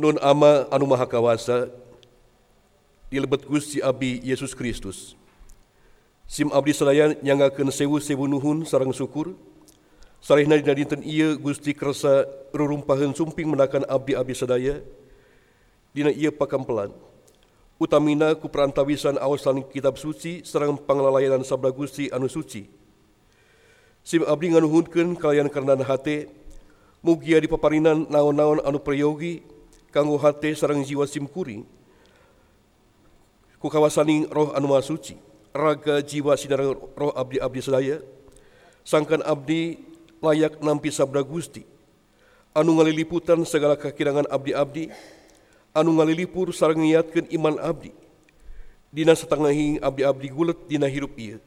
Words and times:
Nun 0.00 0.16
ama 0.24 0.64
anu 0.72 0.88
maha 0.88 1.04
kawasa, 1.04 1.68
dilebet 3.12 3.44
Gusti 3.44 3.84
Abi 3.84 4.16
Yesus 4.24 4.56
Kristus. 4.56 5.12
Sim 6.24 6.48
abdi 6.56 6.72
sadaya 6.72 7.12
nyangakeun 7.20 7.68
sewu-sewu 7.68 8.24
nuhun 8.24 8.64
sareng 8.64 8.96
syukur. 8.96 9.36
Sarehna 10.24 10.56
dina 10.56 10.72
dinten 10.72 11.04
ieu 11.04 11.36
Gusti 11.36 11.76
kersa 11.76 12.24
rurumpaheun 12.48 13.12
sumping 13.12 13.44
menakan 13.52 13.84
abdi-abdi 13.84 14.32
sadaya 14.32 14.80
dina 15.92 16.08
ieu 16.08 16.32
pakampelan. 16.32 16.96
Utamina 17.76 18.32
ku 18.32 18.48
perantawisan 18.48 19.20
awasan 19.20 19.60
kitab 19.68 20.00
suci 20.00 20.48
sareng 20.48 20.80
panglalayanan 20.80 21.44
sabda 21.44 21.68
Gusti 21.76 22.08
anu 22.08 22.24
suci. 22.24 22.72
Sim 24.00 24.24
abdi 24.24 24.56
nganuhunkeun 24.56 25.12
kalayan 25.20 25.52
karenan 25.52 25.84
hate 25.84 26.32
mugia 27.04 27.36
dipaparinan 27.36 28.08
naon-naon 28.08 28.64
anu 28.64 28.80
prayogi 28.80 29.59
kanggo 29.90 30.16
hate 30.18 30.54
sareng 30.54 30.86
jiwa 30.86 31.06
sim 31.06 31.26
kuring 31.26 31.66
ku 33.60 33.68
kawasaning 33.68 34.24
roh 34.32 34.56
anu 34.56 34.72
suci 34.80 35.18
raga 35.52 36.00
jiwa 36.00 36.38
sinar 36.38 36.62
roh 36.74 37.12
abdi-abdi 37.12 37.60
sadaya 37.60 37.98
sangkan 38.86 39.20
abdi 39.26 39.78
layak 40.22 40.60
nampi 40.60 40.92
sabda 40.92 41.24
Gusti. 41.24 41.64
Anu 42.50 42.76
ngaliliputan 42.76 43.38
segala 43.46 43.78
kekirangan 43.78 44.26
abdi-abdi 44.26 44.90
anu 45.70 45.94
ngalilipur 46.00 46.50
sareng 46.50 46.82
ngiatkeun 46.82 47.30
iman 47.30 47.56
abdi. 47.62 47.94
Dina 48.90 49.14
satangahi 49.14 49.78
abdi-abdi 49.78 50.28
gulet 50.34 50.58
dina 50.66 50.90
hirup 50.90 51.14
ieu. 51.14 51.38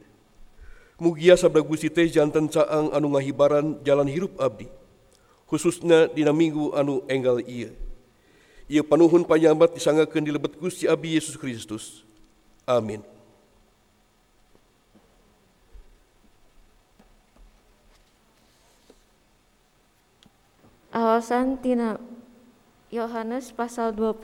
Mugia 0.95 1.35
sabda 1.35 1.59
Gusti 1.59 1.91
teh 1.91 2.07
janten 2.07 2.47
caang 2.47 2.87
anu 2.95 3.11
ngahibaran 3.11 3.83
jalan 3.83 4.07
hirup 4.07 4.31
abdi. 4.39 4.71
Khususnya 5.49 6.07
dina 6.07 6.31
minggu 6.31 6.71
anu 6.71 7.03
enggal 7.11 7.43
ieu 7.43 7.75
ieu 8.69 8.83
panuhun 8.83 9.27
panyambat 9.27 9.75
disangakeun 9.75 10.23
di 10.23 10.31
lebet 10.31 10.55
Gusti 10.59 10.87
Abi 10.87 11.15
Yesus 11.15 11.35
Kristus 11.35 12.05
amin 12.63 13.03
Awasan 20.93 21.57
tina 21.57 21.97
Yohanes 22.93 23.49
pasal 23.49 23.97
20 23.97 24.21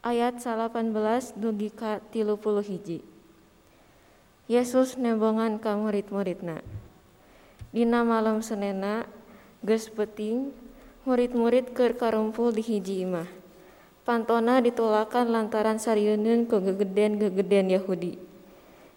ayat 0.00 0.40
18 0.40 1.36
dugi 1.36 1.68
ka 1.68 2.00
30 2.08 2.40
hiji. 2.64 3.04
Yesus 4.48 4.96
nembongan 4.96 5.60
ka 5.60 5.76
murid-muridna. 5.76 6.64
Dina 7.68 8.00
malam 8.00 8.40
senena 8.40 9.04
geus 9.60 9.92
peting 9.92 10.56
murid-murid 11.08 11.72
keur 11.72 11.96
karumpul 11.96 12.52
di 12.52 12.60
hiji 12.60 13.08
imah. 13.08 13.24
Pantona 14.04 14.60
ditolakan 14.60 15.32
lantaran 15.32 15.80
sarieun 15.80 16.44
ke 16.44 16.60
gegeden-gegeden 16.60 17.72
Yahudi. 17.72 18.20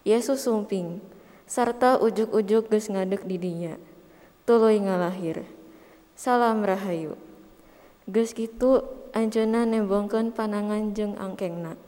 Yesus 0.04 0.44
sumping 0.44 1.00
sarta 1.48 1.96
ujuk-ujuk 1.96 2.68
geus 2.68 2.92
ngadeg 2.92 3.24
di 3.24 3.40
dinya. 3.40 3.80
Tuluy 4.44 4.84
ngalahir. 4.84 5.48
Salam 6.20 6.68
Rahayu. 6.68 7.16
Geus 8.12 8.36
kitu 8.36 8.84
anjeunna 9.16 9.64
nembongkeun 9.64 10.36
panangan 10.36 10.92
jeung 10.92 11.16
angkengna. 11.16 11.80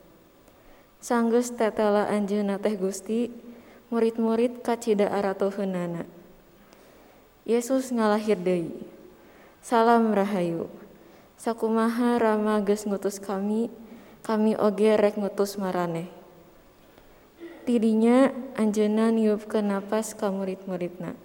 Sanggeus 1.04 1.52
tetela 1.52 2.08
anjeunna 2.08 2.64
teh 2.64 2.80
Gusti, 2.80 3.28
murid-murid 3.92 4.64
kacida 4.64 5.12
aratoheunana. 5.12 6.08
Yesus 7.44 7.92
ngalahir 7.92 8.40
deui. 8.40 8.93
Salam 9.64 10.12
Rahayu. 10.12 10.68
Sakumaha 11.40 12.20
Rama 12.20 12.60
geus 12.68 12.84
ngutus 12.84 13.16
kami, 13.16 13.72
kami 14.20 14.60
oge 14.60 14.92
rek 15.00 15.16
ngutus 15.16 15.56
maraneh. 15.56 16.12
Tidinya 17.64 18.28
anjeunna 18.60 19.16
niupkeun 19.16 19.72
napas 19.72 20.20
ka 20.20 20.36
murid-muridna. 20.36 21.16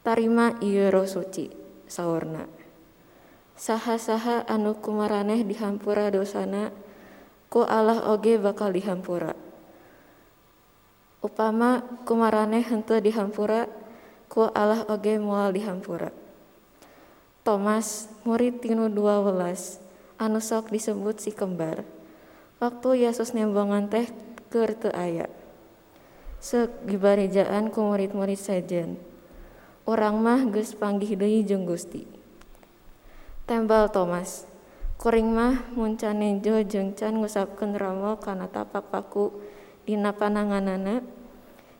Tarima 0.00 0.56
ieu 0.64 0.88
roh 0.88 1.04
suci, 1.04 1.52
saurna. 1.84 2.48
Saha-saha 3.60 4.48
anu 4.48 4.72
kumaraneh 4.80 5.44
dihampura 5.44 6.08
dosana, 6.08 6.72
ku 7.52 7.60
Allah 7.60 8.08
oge 8.08 8.40
bakal 8.40 8.72
dihampura. 8.72 9.36
Upama 11.20 11.84
kumaraneh 12.08 12.64
henteu 12.64 13.04
dihampura, 13.04 13.68
ku 14.32 14.48
Allah 14.48 14.88
oge 14.88 15.20
moal 15.20 15.52
dihampura. 15.52 16.29
Thomas, 17.40 18.12
murid 18.28 18.60
dua 18.92 19.24
welas, 19.24 19.80
anu 20.20 20.44
sok 20.44 20.68
disebut 20.68 21.16
si 21.24 21.32
kembar. 21.32 21.88
Waktu 22.60 23.08
Yesus 23.08 23.32
nembongan 23.32 23.88
teh 23.88 24.12
keur 24.52 24.76
teu 24.76 24.92
aya. 24.92 25.24
Seuk 26.44 26.84
ku 27.72 27.80
murid-murid 27.80 28.36
sejen. 28.36 29.00
Urang 29.88 30.20
mah 30.20 30.44
geus 30.52 30.76
panggih 30.76 31.16
deui 31.16 31.40
jeung 31.40 31.64
Gusti. 31.64 32.04
Tembal 33.48 33.88
Thomas. 33.88 34.44
Kuring 35.00 35.32
mah 35.32 35.64
muncan 35.72 36.20
nejo 36.20 36.60
jeung 36.68 36.92
can 36.92 37.24
ngusapkeun 37.24 37.72
ramo 37.72 38.20
kana 38.20 38.52
tapak 38.52 38.92
paku 38.92 39.32
dina 39.88 40.12
pananganana 40.12 41.00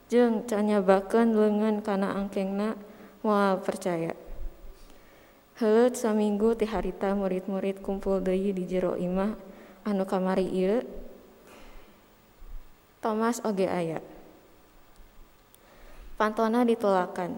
jeung 0.08 0.48
can 0.48 0.72
nyabakeun 0.72 1.36
leungeun 1.36 1.84
kana 1.84 2.16
angkengna 2.16 2.80
moal 3.20 3.60
percaya. 3.60 4.16
Heuleut 5.60 5.92
saminggu 5.92 6.56
ti 6.56 6.64
harita 6.64 7.12
murid-murid 7.12 7.84
kumpul 7.84 8.24
deui 8.24 8.56
di 8.56 8.64
jero 8.64 8.96
imah 8.96 9.36
anu 9.84 10.08
kamari 10.08 10.48
ieu. 10.48 10.80
Thomas 13.04 13.44
oge 13.44 13.68
aya. 13.68 14.00
Pantona 16.16 16.64
ditolakan, 16.64 17.36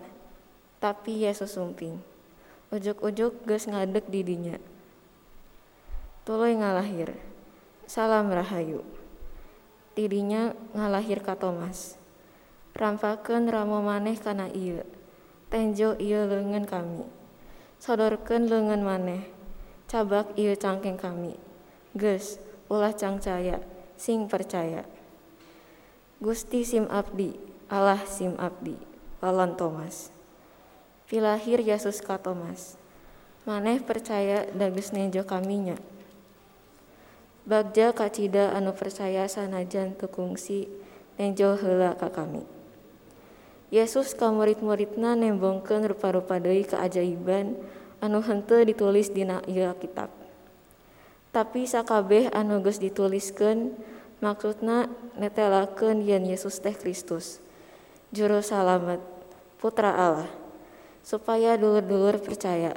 tapi 0.79 1.27
Yesus 1.27 1.59
sumping. 1.59 1.99
Ujuk-ujuk 2.71 3.43
geus 3.43 3.67
ngadeg 3.67 4.07
di 4.07 4.23
dinya. 4.23 4.55
Tuluy 6.23 6.55
ngalahir. 6.55 7.19
Salam 7.91 8.31
Rahayu. 8.31 8.87
Tidinya 9.99 10.55
ngalahir 10.79 11.27
ka 11.27 11.35
Thomas. 11.35 11.99
Rampakeun 12.79 13.51
ramo 13.51 13.83
maneh 13.83 14.15
kana 14.15 14.47
ieu. 14.55 14.87
Tenjo 15.51 15.99
ieu 15.99 16.23
leungeun 16.23 16.71
kami. 16.71 17.22
Sodorkeun 17.83 18.47
leungeun 18.47 18.87
maneh. 18.87 19.27
Cabak 19.91 20.39
ieu 20.39 20.55
cangkeng 20.55 20.95
kami. 20.95 21.35
Geus, 21.99 22.39
ulah 22.71 22.95
cangcaya, 22.95 23.59
sing 23.99 24.31
percaya. 24.31 24.87
Gusti 26.23 26.63
sim 26.63 26.87
abdi, 26.87 27.35
Allah 27.67 27.99
sim 28.07 28.39
abdi, 28.39 28.79
lawan 29.19 29.59
Thomas. 29.59 30.15
Pilahir 31.11 31.59
Yesus 31.59 31.99
ka 31.99 32.23
Thomas. 32.23 32.79
Maneh 33.51 33.83
percaya 33.83 34.47
da 34.55 34.71
geus 34.71 34.95
nejo 34.95 35.27
kaminya. 35.27 35.75
Bagja 37.43 37.91
kacida 37.91 38.55
anu 38.55 38.79
percaya 38.79 39.27
sanajan 39.27 39.99
teu 39.99 40.07
kungsi 40.07 40.71
nejo 41.19 41.59
heula 41.59 41.99
ka 41.99 42.15
kami. 42.15 42.62
Yesus 43.73 44.13
ka 44.13 44.29
murid-muridna 44.29 45.17
nembongkeun 45.17 45.89
rupa-rupa 45.89 46.37
deui 46.37 46.69
keajaiban 46.69 47.57
anu 48.05 48.21
henteu 48.21 48.61
ditulis 48.69 49.09
dina 49.09 49.41
ieu 49.49 49.73
kitab. 49.81 50.13
Tapi 51.33 51.65
sakabeh 51.65 52.29
anu 52.37 52.61
geus 52.61 52.77
dituliskeun 52.77 53.73
maksudna 54.21 54.93
netelakeun 55.17 56.05
yen 56.05 56.29
Yesus 56.29 56.61
teh 56.61 56.77
Kristus, 56.77 57.41
juru 58.13 58.45
salamet, 58.45 59.01
putra 59.57 59.97
Allah, 59.97 60.29
supaya 61.01 61.57
dulur-dulur 61.57 62.21
percaya. 62.21 62.77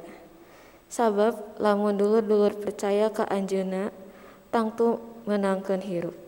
Sabab 0.88 1.60
lamun 1.60 2.00
dulur-dulur 2.00 2.56
percaya 2.56 3.12
ka 3.12 3.28
anjeunna, 3.28 3.92
tangtu 4.48 5.04
menangkeun 5.28 5.84
hirup. 5.84 6.25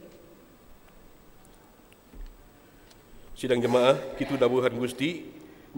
Sidang 3.38 3.62
jemaah, 3.62 3.94
kitu 4.18 4.34
dawuhan 4.34 4.74
Gusti, 4.82 5.22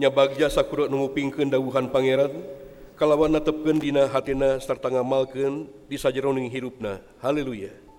nya 0.00 0.08
bagja 0.08 0.48
sakura 0.48 0.88
nu 0.88 1.04
ngupingkeun 1.04 1.52
dawuhan 1.52 1.92
Pangeran, 1.92 2.32
kalawan 2.96 3.36
natepkeun 3.36 3.76
dina 3.76 4.08
hatina 4.08 4.56
sarta 4.64 4.88
ngamalkeun 4.88 5.68
di 5.84 6.00
sajeroning 6.00 6.48
hirupna. 6.48 7.04
Haleluya. 7.20 7.89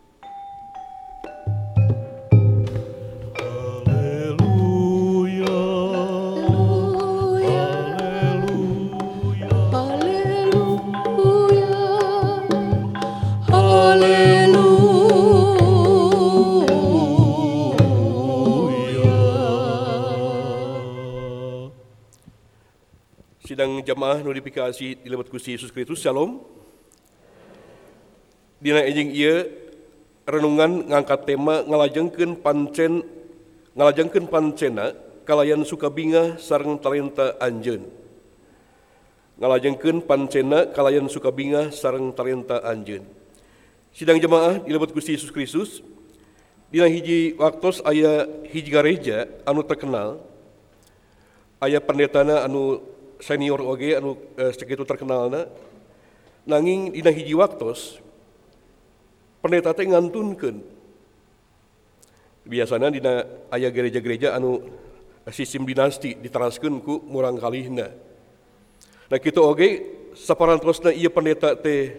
Sidang 23.62 23.86
jemaah 23.86 24.18
nu 24.26 24.34
dipikasi 24.34 25.06
di 25.06 25.06
lewat 25.06 25.30
Gusti 25.30 25.54
Yesus 25.54 25.70
Kristus, 25.70 26.02
Shalom. 26.02 26.42
dina 28.58 28.82
enjing 28.82 29.14
ieu 29.14 29.46
renungan 30.26 30.90
ngangkat 30.90 31.30
tema 31.30 31.62
ngalajengkeun 31.70 32.42
pancen 32.42 33.06
ngalajengkeun 33.78 34.26
pancena 34.34 34.98
kalayan 35.30 35.62
sukabinga 35.62 36.42
sareng 36.42 36.82
talenta 36.82 37.38
anjeun 37.38 37.86
ngalajengkeun 39.38 40.10
pancena 40.10 40.74
kalayan 40.74 41.06
sukabinga 41.06 41.70
sareng 41.70 42.10
talenta 42.18 42.66
anjeun 42.66 43.06
sidang 43.94 44.18
jemaah 44.18 44.58
dilebet 44.58 44.90
Gusti 44.90 45.14
Yesus 45.14 45.30
Kristus 45.30 45.86
dina 46.74 46.90
hiji 46.90 47.38
waktos 47.38 47.78
aya 47.86 48.26
hiji 48.50 48.74
gereja 48.74 49.30
anu 49.46 49.62
terkenal 49.62 50.18
aya 51.62 51.78
pendetana 51.78 52.42
anu 52.42 52.90
senior 53.22 53.62
oge 53.62 53.94
anu 53.94 54.18
eh, 54.36 54.50
sakitu 54.52 54.82
terkenalna 54.82 55.46
nanging 56.44 56.90
dina 56.90 57.14
hiji 57.14 57.38
waktos 57.38 58.02
pendeta 59.42 59.74
teh 59.78 59.86
ngantunkeun. 59.86 60.58
Biasana 62.42 62.90
dina 62.90 63.26
aya 63.54 63.70
gereja-gereja 63.70 64.34
anu 64.34 64.66
sistem 65.30 65.64
dinasti 65.70 66.18
diteraskeun 66.18 66.82
ku 66.82 67.06
murang 67.06 67.38
kalihna. 67.38 67.94
Nah 69.08 69.20
kitu 69.22 69.46
oge 69.46 69.70
saparantosna 70.18 70.90
ieu 70.90 71.14
pendeta 71.14 71.54
teh 71.54 71.94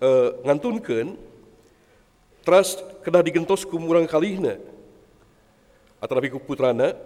eh, 0.00 0.28
ngantunkeun 0.44 1.16
teras 2.44 2.76
kedah 3.00 3.24
digentos 3.24 3.64
ku 3.64 3.80
murang 3.80 4.04
kalihna. 4.04 4.60
Atau 6.00 6.20
ku 6.32 6.40
putrana 6.40 6.96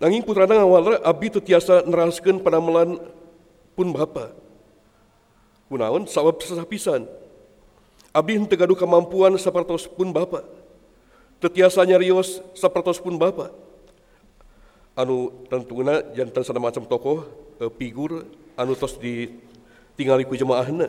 nanging 0.00 0.24
putrana 0.24 0.60
ngawalna 0.60 1.00
abdi 1.04 1.32
teu 1.32 1.42
tiasa 1.42 1.84
neraskeun 1.88 2.40
panamelan 2.40 3.00
pun 3.76 3.88
bapa. 3.92 4.32
Kunaon? 5.66 6.06
Sabab 6.06 6.38
sasapisan 6.40 7.04
abdi 8.16 8.40
henteu 8.40 8.56
gaduh 8.56 8.78
kemampuan 8.78 9.36
sapertos 9.36 9.84
pun 9.84 10.08
bapa. 10.08 10.40
Teu 11.36 11.52
tiasa 11.52 11.84
nyarios 11.84 12.40
sapertos 12.56 12.96
pun 12.96 13.20
bapa. 13.20 13.52
Anu 14.96 15.44
tentuna 15.52 16.00
jantan 16.16 16.40
sana 16.40 16.56
macam 16.56 16.88
tokoh 16.88 17.28
eh, 17.60 17.68
figur 17.76 18.24
anu 18.56 18.72
tos 18.72 18.96
ditinggali 18.96 20.24
ku 20.24 20.32
jemaahna. 20.32 20.88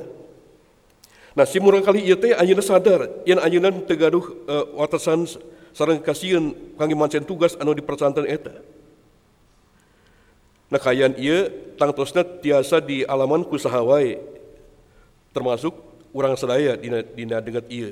Nah, 1.38 1.46
si 1.46 1.62
murang 1.62 1.86
kali 1.86 2.02
ieu 2.02 2.18
teh 2.18 2.34
anjeunna 2.34 2.64
sadar 2.66 3.12
yen 3.28 3.38
anjeunna 3.38 3.70
teu 3.86 4.00
gaduh 4.00 4.26
uh, 4.48 4.66
watasan 4.80 5.28
sareng 5.76 6.02
kasieun 6.02 6.56
kangge 6.80 6.96
mancen 6.98 7.28
tugas 7.28 7.60
anu 7.60 7.76
dipercanten 7.76 8.26
eta. 8.26 8.58
Nah, 10.68 10.80
kayan 10.84 11.16
ieu 11.16 11.48
tangtosna 11.80 12.28
tiasa 12.28 12.84
di 12.84 13.08
alaman 13.08 13.48
ku 13.48 13.56
saha 13.56 13.80
wae 13.80 14.20
termasuk 15.32 15.72
urang 16.12 16.36
sadaya 16.36 16.76
dina 16.76 17.00
dina 17.04 17.40
denget 17.40 17.66
ieu. 17.72 17.92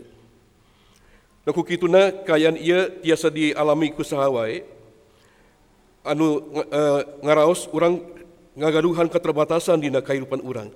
Nah, 1.47 1.55
ku 1.55 1.63
kituna 1.63 2.11
kayan 2.25 2.59
ieu 2.59 2.91
tiasa 2.99 3.31
dialami 3.31 3.95
ku 3.95 4.03
saha 4.03 4.27
wae 4.27 4.65
anu 6.05 6.43
uh, 6.69 7.01
ngaraos 7.25 7.65
urang 7.73 7.97
ngagaduhan 8.53 9.09
keterbatasan 9.09 9.81
dina 9.81 9.99
kehidupan 9.99 10.39
urang. 10.45 10.69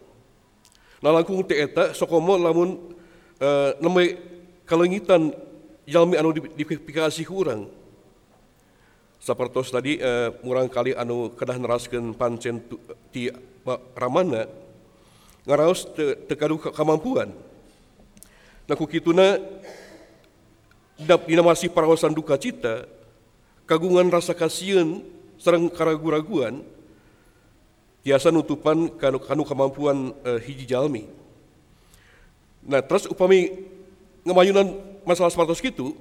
Nah 1.00 1.16
langkung 1.16 1.40
teh 1.48 1.64
eta 1.64 1.96
sokomo 1.96 2.36
lamun 2.36 2.76
uh, 3.40 3.72
nembe 3.80 4.20
kalengitan 4.68 5.32
jalmi 5.88 6.20
anu 6.20 6.36
dipikasi 6.36 7.24
urang. 7.30 7.72
Sapertos 9.20 9.68
tadi 9.68 10.00
uh, 10.00 10.32
murang 10.48 10.72
kali 10.72 10.96
anu 10.96 11.36
kedah 11.36 11.60
neraskeun 11.60 12.16
pancen 12.16 12.64
ti 13.12 13.28
ramana 13.94 14.48
ngaraos 15.44 15.92
te, 15.92 16.16
te 16.24 16.34
kadu 16.40 16.56
kemampuan. 16.56 17.36
Nah 18.64 18.76
ku 18.80 18.88
kituna 18.88 19.36
dap 20.96 21.28
dina 21.28 21.44
masih 21.44 21.68
parawasan 21.68 22.16
duka 22.16 22.40
cita 22.40 22.88
kagungan 23.68 24.08
rasa 24.08 24.32
kasieun 24.32 25.04
sareng 25.36 25.68
karagu-raguan 25.68 26.64
tiasa 28.04 28.32
nutupan 28.32 28.88
kanu, 28.96 29.20
kanu 29.20 29.44
kemampuan 29.44 30.16
uh, 30.24 30.40
hiji 30.40 30.64
jalmi. 30.64 31.08
Nah, 32.60 32.84
terus 32.84 33.08
upami 33.08 33.68
ngemayunan 34.24 34.68
masalah 35.08 35.32
sepatos 35.32 35.64
gitu, 35.64 35.96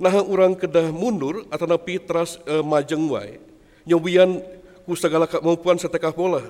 nah 0.00 0.14
orang 0.22 0.58
kedah 0.58 0.90
mundur 0.90 1.46
atau 1.48 1.66
napi 1.66 2.02
teras 2.02 2.38
uh, 2.46 2.62
majeng 2.62 3.06
wae, 3.10 3.38
nyobian 3.86 4.42
ku 4.84 4.92
segala 4.98 5.24
kemampuan 5.24 5.78
setekah 5.78 6.12
pola. 6.12 6.42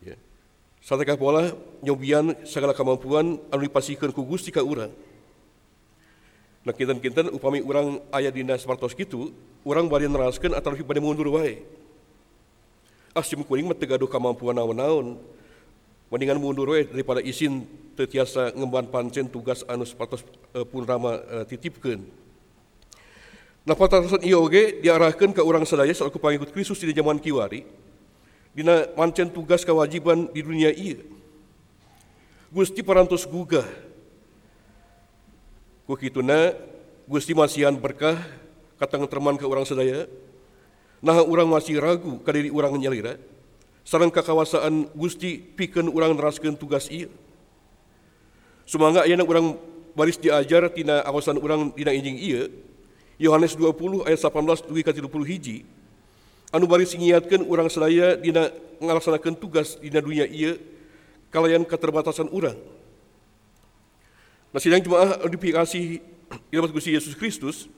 Ya. 0.00 0.16
Setekah 0.80 1.16
pola 1.20 1.52
nyobian 1.84 2.34
segala 2.48 2.72
kemampuan 2.72 3.40
anu 3.52 3.60
dipasihkeun 3.62 4.12
ku 4.12 4.24
Gusti 4.24 4.48
ka 4.50 4.64
urang. 4.64 4.90
Nah, 6.66 6.74
kinten-kinten 6.74 7.30
upami 7.30 7.62
urang 7.62 8.02
aya 8.10 8.26
dina 8.34 8.58
sepatos 8.58 8.90
gitu, 8.98 9.30
urang 9.62 9.86
bari 9.86 10.10
neraskeun 10.10 10.50
atau 10.50 10.74
lebih 10.74 10.82
bade 10.82 10.98
mundur 10.98 11.30
wae 11.30 11.62
asim 13.16 13.40
kuning 13.40 13.64
mah 13.64 13.76
kemampuan 13.80 14.60
naon-naon 14.60 15.16
mendingan 16.12 16.38
mundur 16.38 16.70
we 16.72 16.86
daripada 16.86 17.18
izin 17.22 17.66
tetiasa 17.98 18.54
ngemban 18.54 18.86
pancen 18.90 19.26
tugas 19.26 19.66
anu 19.66 19.82
sepatos 19.82 20.22
uh, 20.54 20.62
pun 20.62 20.86
rama 20.86 21.18
titipkeun 21.50 22.26
Nah, 23.66 23.74
patasan 23.74 24.22
ieu 24.22 24.38
oge 24.38 24.78
diarahkeun 24.78 25.34
ka 25.34 25.42
urang 25.42 25.66
sadaya 25.66 25.90
selaku 25.90 26.22
pangikut 26.22 26.54
Kristus 26.54 26.78
di 26.78 26.94
zaman 26.94 27.18
kiwari 27.18 27.66
dina 28.54 28.86
mancen 28.94 29.26
tugas 29.26 29.66
kewajiban 29.66 30.30
di 30.30 30.38
dunia 30.38 30.70
ieu. 30.70 31.02
Gusti 32.54 32.86
parantos 32.86 33.26
gugah. 33.26 33.66
Ku 35.82 35.98
kituna 35.98 36.54
Gusti 37.10 37.34
masihan 37.34 37.74
berkah 37.74 38.22
katang 38.78 39.08
terman 39.08 39.34
ke 39.34 39.44
urang 39.44 39.64
sadaya 39.64 40.04
nah 41.00 41.20
orang 41.20 41.48
masih 41.48 41.80
ragu 41.80 42.20
ka 42.24 42.32
diri 42.32 42.52
urang 42.52 42.76
nyalira 42.76 43.16
sareng 43.86 44.10
kakawasaan 44.10 44.90
Gusti 44.98 45.38
pikeun 45.38 45.86
urang 45.86 46.18
neraskeun 46.18 46.58
tugas 46.58 46.90
ieu. 46.90 47.06
Sumangga 48.66 49.06
ayeuna 49.06 49.22
urang 49.22 49.54
baris 49.94 50.18
diajar 50.18 50.66
tina 50.74 51.06
awasan 51.06 51.38
urang 51.38 51.70
dina 51.70 51.94
injing 51.94 52.18
ieu. 52.18 52.50
Yohanes 53.16 53.54
20 53.54 54.04
ayat 54.04 54.18
18 54.18 54.66
dugi 54.66 54.82
ka 54.82 54.90
30 54.90 55.06
hiji. 55.30 55.56
Anu 56.50 56.66
baris 56.66 56.92
ngiatkeun 56.98 57.46
urang 57.46 57.70
sadaya 57.70 58.18
dina 58.18 58.50
ngalaksanakeun 58.82 59.38
tugas 59.38 59.78
dina 59.78 60.02
dunia 60.02 60.26
ieu 60.26 60.58
kalayan 61.30 61.62
keterbatasan 61.62 62.26
urang. 62.34 62.58
Nah, 64.50 64.58
sidang 64.58 64.82
jemaah 64.82 65.22
dipikasi 65.30 66.02
ilamat 66.52 66.74
Gusti 66.74 66.90
Yesus 66.90 67.14
Kristus, 67.14 67.70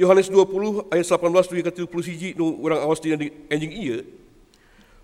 Yohanes 0.00 0.32
20 0.32 0.88
ayat 0.88 1.04
18 1.04 1.50
dugi 1.52 1.60
ka 1.60 1.72
31 1.76 2.40
nu 2.40 2.56
urang 2.56 2.80
awas 2.80 3.04
dina 3.04 3.20
enjing 3.52 3.76
ieu 3.76 4.19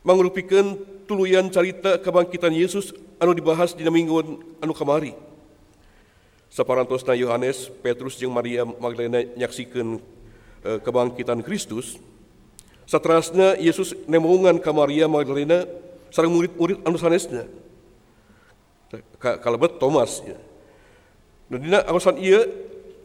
mangrupikeun 0.06 0.78
tuluyan 1.10 1.50
carita 1.50 1.98
kebangkitan 1.98 2.54
Yesus 2.54 2.94
anu 3.18 3.34
dibahas 3.34 3.74
dina 3.74 3.90
mingguan 3.90 4.38
anu 4.62 4.70
kamari. 4.70 5.18
Saparantosna 6.46 7.18
Yohanes, 7.18 7.66
Petrus 7.82 8.14
jeung 8.14 8.30
Maria 8.30 8.62
Magdalena 8.62 9.26
nyaksikeun 9.34 9.98
e, 10.62 10.70
kebangkitan 10.78 11.42
Kristus. 11.42 11.98
Satrasna 12.86 13.58
Yesus 13.58 13.98
nemongan 14.06 14.62
ka 14.62 14.70
Maria 14.70 15.10
Magdalena 15.10 15.66
sareng 16.14 16.30
murid-murid 16.30 16.86
anu 16.86 16.94
sanesna. 17.02 17.50
Kalebet 19.18 19.82
Thomas 19.82 20.22
ya. 20.22 20.38
Nah, 21.50 21.58
dina 21.58 21.78
awasan 21.82 22.22
ieu 22.22 22.46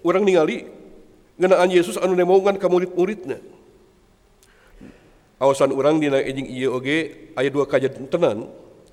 urang 0.05 0.21
ningali 0.21 0.69
ngenaan 1.41 1.73
Yesus 1.73 1.97
anu 1.97 2.13
nemongan 2.13 2.61
ka 2.61 2.69
murid-muridna. 2.69 3.41
Awasan 5.41 5.73
orang 5.73 5.97
dina 5.97 6.21
ejing 6.21 6.45
ieu 6.45 6.69
oge 6.69 7.33
aya 7.33 7.49
dua 7.49 7.65
kajadian 7.65 8.05
tenan. 8.05 8.45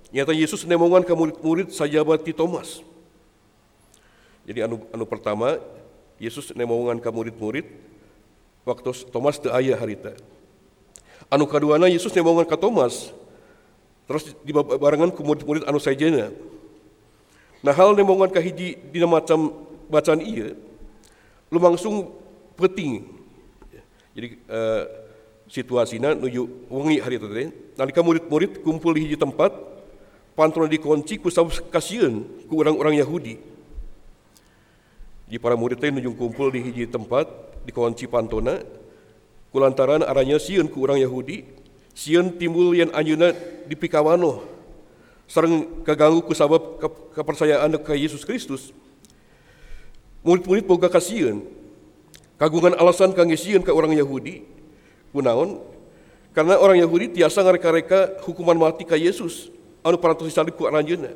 Nyata 0.08 0.32
Yesus 0.32 0.64
nemongan 0.64 1.04
ka 1.04 1.12
murid-murid 1.12 1.68
sajabat 1.68 2.24
ti 2.24 2.32
Thomas. 2.32 2.80
Jadi 4.48 4.64
anu 4.64 4.80
anu 4.88 5.04
pertama 5.04 5.60
Yesus 6.16 6.48
nemongan 6.56 7.04
ka 7.04 7.12
murid-murid 7.12 7.68
waktu 8.64 8.88
Thomas 9.12 9.36
teu 9.36 9.52
aya 9.52 9.76
harita. 9.76 10.16
Anu 11.28 11.44
kaduana 11.44 11.84
Yesus 11.92 12.16
nemongan 12.16 12.48
ka 12.48 12.56
Thomas 12.56 13.12
terus 14.08 14.32
dibarengan 14.40 15.12
ku 15.12 15.20
murid-murid 15.20 15.68
anu 15.68 15.76
sajena. 15.76 16.32
Nah 17.60 17.76
hal 17.76 17.92
nemongan 17.92 18.32
ka 18.32 18.40
hiji 18.40 18.80
dina 18.88 19.04
macam 19.04 19.52
bacaan 19.92 20.24
ieu 20.24 20.56
lumangsung 21.52 22.08
penting. 22.56 23.04
Jadi 24.16 24.40
uh, 24.48 25.07
situasinya 25.48 26.12
nuju 26.12 26.68
wengi 26.68 27.00
hari 27.00 27.16
itu 27.16 27.26
teh. 27.32 27.48
Nalika 27.80 28.04
murid-murid 28.04 28.60
kumpul 28.60 28.94
di 28.94 29.08
hiji 29.08 29.16
tempat, 29.16 29.50
pantun 30.36 30.68
dikunci 30.68 31.16
ku 31.18 31.32
kasieun 31.72 32.44
ku 32.46 32.60
orang-orang 32.60 33.00
Yahudi. 33.00 33.40
Di 35.28 35.36
para 35.40 35.56
murid 35.56 35.80
teh 35.80 35.88
nuju 35.88 36.14
kumpul 36.14 36.52
di 36.52 36.60
hiji 36.60 36.84
tempat 36.84 37.26
dikunci 37.64 38.06
pantona 38.06 38.60
kulantaran 39.48 40.04
aranya 40.04 40.36
sieun 40.36 40.68
ku 40.68 40.84
orang 40.84 41.00
Yahudi, 41.00 41.48
sieun 41.96 42.36
timbul 42.36 42.76
yang 42.76 42.92
anjeunna 42.92 43.32
dipikawanoh 43.66 44.44
sareng 45.28 45.84
kaganggu 45.84 46.24
ku 46.24 46.32
sabab 46.32 46.80
ke- 46.80 47.16
kepercayaan 47.16 47.76
ke 47.80 47.92
Yesus 47.96 48.24
Kristus. 48.24 48.72
Murid-murid 50.24 50.68
boga 50.68 50.92
kasieun 50.92 51.44
kagungan 52.36 52.76
alasan 52.76 53.16
kangge 53.16 53.40
sieun 53.40 53.64
ka 53.64 53.72
orang 53.72 53.96
Yahudi 53.96 54.57
kunaon 55.12 55.60
karena 56.38 56.54
orang 56.54 56.78
Yahudi 56.78 57.18
tiasa 57.18 57.42
ngareka-reka 57.42 58.22
hukuman 58.22 58.54
mati 58.54 58.86
ka 58.86 58.94
Yesus 58.94 59.50
anu 59.82 59.98
parantos 59.98 60.30
disalib 60.30 60.54
ku 60.54 60.70
aranjeunna. 60.70 61.10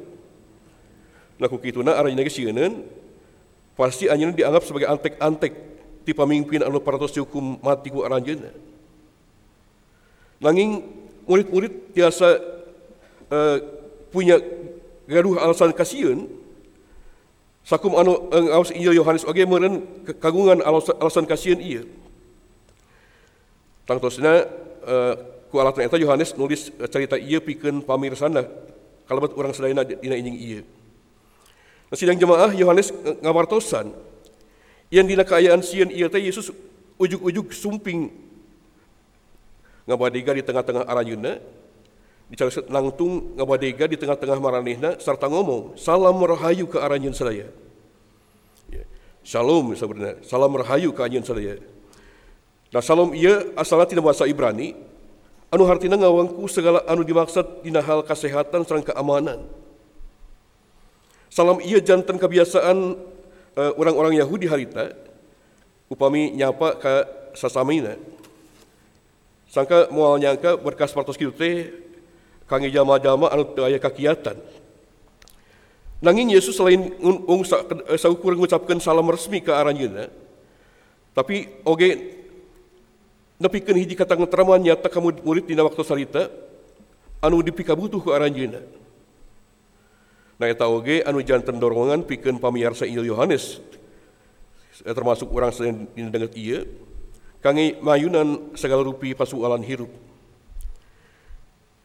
Nah 1.38 1.46
ku 1.46 1.62
kituna 1.62 1.94
aranjeunna 1.94 2.26
ge 2.26 2.32
sieuneun 2.32 2.82
pasti 3.78 4.10
anjeunna 4.10 4.34
dianggap 4.34 4.66
sebagai 4.66 4.90
antek-antek 4.90 5.52
ti 6.02 6.10
pamimpin 6.10 6.66
anu 6.66 6.82
parantos 6.82 7.14
dihukum 7.14 7.62
mati 7.62 7.94
ku 7.94 8.02
aranjeunna. 8.02 8.50
Nanging 10.42 10.82
murid-murid 11.30 11.94
tiasa 11.94 12.42
eh, 13.30 13.56
punya 14.10 14.42
gaduh 15.06 15.38
alasan 15.38 15.70
kasieun 15.70 16.26
sakum 17.62 17.94
anu 17.94 18.26
eh, 18.34 18.42
ngaos 18.50 18.74
Injil 18.74 18.98
Yohanes 18.98 19.22
oge 19.22 19.46
meureun 19.46 19.86
kagungan 20.18 20.66
alasan, 20.66 20.98
alasan 20.98 21.26
kasieun 21.30 21.62
ieu. 21.62 21.86
Tangtosna 23.84 24.46
eh, 24.86 25.14
ku 25.50 25.58
alasan 25.60 25.84
eta 25.86 25.98
Yohanes 25.98 26.34
nulis 26.38 26.70
eh, 26.78 26.88
cerita 26.88 27.18
ieu 27.18 27.42
pikeun 27.42 27.82
pamirsana 27.82 28.46
kalabat 29.04 29.34
urang 29.34 29.52
sadayana 29.52 29.82
di- 29.84 29.98
dina 29.98 30.16
injing 30.16 30.38
ieu. 30.38 30.62
Nah, 31.90 31.96
sidang 31.98 32.16
jemaah 32.16 32.54
Yohanes 32.54 32.94
eh, 32.94 33.16
ngawartosan 33.20 33.90
yang 34.88 35.04
dina 35.04 35.26
kaayaan 35.26 35.60
sieun 35.60 35.90
ieu 35.90 36.08
teh 36.08 36.22
Yesus 36.22 36.54
ujug-ujug 36.96 37.50
sumping. 37.50 38.08
Ngabadega 39.82 40.38
di 40.38 40.46
tengah-tengah 40.46 40.86
aranjeunna 40.86 41.42
dicari 42.32 42.48
langtung 42.72 43.36
ngabadega 43.36 43.84
di 43.90 44.00
tengah-tengah 44.00 44.38
maranehna 44.40 44.96
serta 44.96 45.28
ngomong 45.28 45.76
salam 45.76 46.16
rahayu 46.16 46.64
ke 46.64 46.80
aranjeun 46.80 47.12
sadaya 47.12 47.52
Ya, 48.72 48.88
Shalom 49.20 49.76
sebenarnya 49.76 50.24
salam 50.24 50.56
rahayu 50.56 50.96
ke 50.96 51.00
anjeun 51.04 51.26
sadaya 51.26 51.60
Nah 52.72 52.80
salam 52.80 53.12
ieu 53.12 53.52
asalna 53.52 53.84
tina 53.84 54.00
bahasa 54.00 54.24
Ibrani 54.24 54.72
anu 55.52 55.68
hartina 55.68 56.00
ngawangku 56.00 56.48
segala 56.48 56.80
anu 56.88 57.04
dimaksud 57.04 57.60
dina 57.60 57.84
hal 57.84 58.00
kesehatan 58.00 58.64
sareng 58.64 58.82
keamanan 58.82 59.44
Salam 61.32 61.60
ieu 61.64 61.80
janten 61.80 62.16
kebiasaan 62.20 62.96
eh, 63.56 63.72
orang-orang 63.76 64.20
Yahudi 64.20 64.48
harita 64.48 64.92
upami 65.88 66.32
nyapa 66.32 66.76
ka 66.76 66.94
sasamina 67.32 67.96
sangka 69.48 69.92
moal 69.92 70.20
nyangka 70.20 70.56
berkas 70.60 70.92
partos 70.96 71.16
kitu 71.16 71.32
teh 71.32 71.68
jama-jama 72.60 73.32
anu 73.32 73.48
teu 73.56 73.64
aya 73.64 73.80
kakiatan. 73.80 74.36
Nanging 76.04 76.36
Yesus 76.36 76.52
selain 76.58 76.92
ung 77.00 77.40
eh, 77.46 77.96
saukur 77.96 78.36
salam 78.82 79.08
resmi 79.08 79.40
ke 79.40 79.48
aranjeunna, 79.48 80.12
tapi 81.16 81.48
oge 81.64 82.20
nepikeun 83.40 83.78
hiji 83.78 83.94
kata 83.96 84.18
ngeteraman 84.18 84.60
nyata 84.60 84.88
ka 84.90 84.98
murid 85.00 85.46
dina 85.48 85.64
waktu 85.64 85.80
sarita 85.84 86.28
anu 87.22 87.38
dipikabutuh 87.40 88.02
ku 88.02 88.10
aranjeunna. 88.10 88.60
Nah 90.42 90.46
eta 90.50 90.66
oge 90.66 91.06
anu 91.06 91.22
janten 91.22 91.56
dorongan 91.62 92.02
pikeun 92.02 92.42
pamiarsa 92.42 92.84
Injil 92.88 93.14
Yohanes 93.14 93.62
termasuk 94.82 95.30
orang 95.30 95.54
sedang 95.54 95.86
dina 95.94 96.10
denget 96.10 96.34
ieu 96.34 96.66
kangge 97.38 97.78
mayunan 97.78 98.50
segala 98.58 98.82
rupi 98.82 99.14
pasualan 99.14 99.62
hirup. 99.62 99.90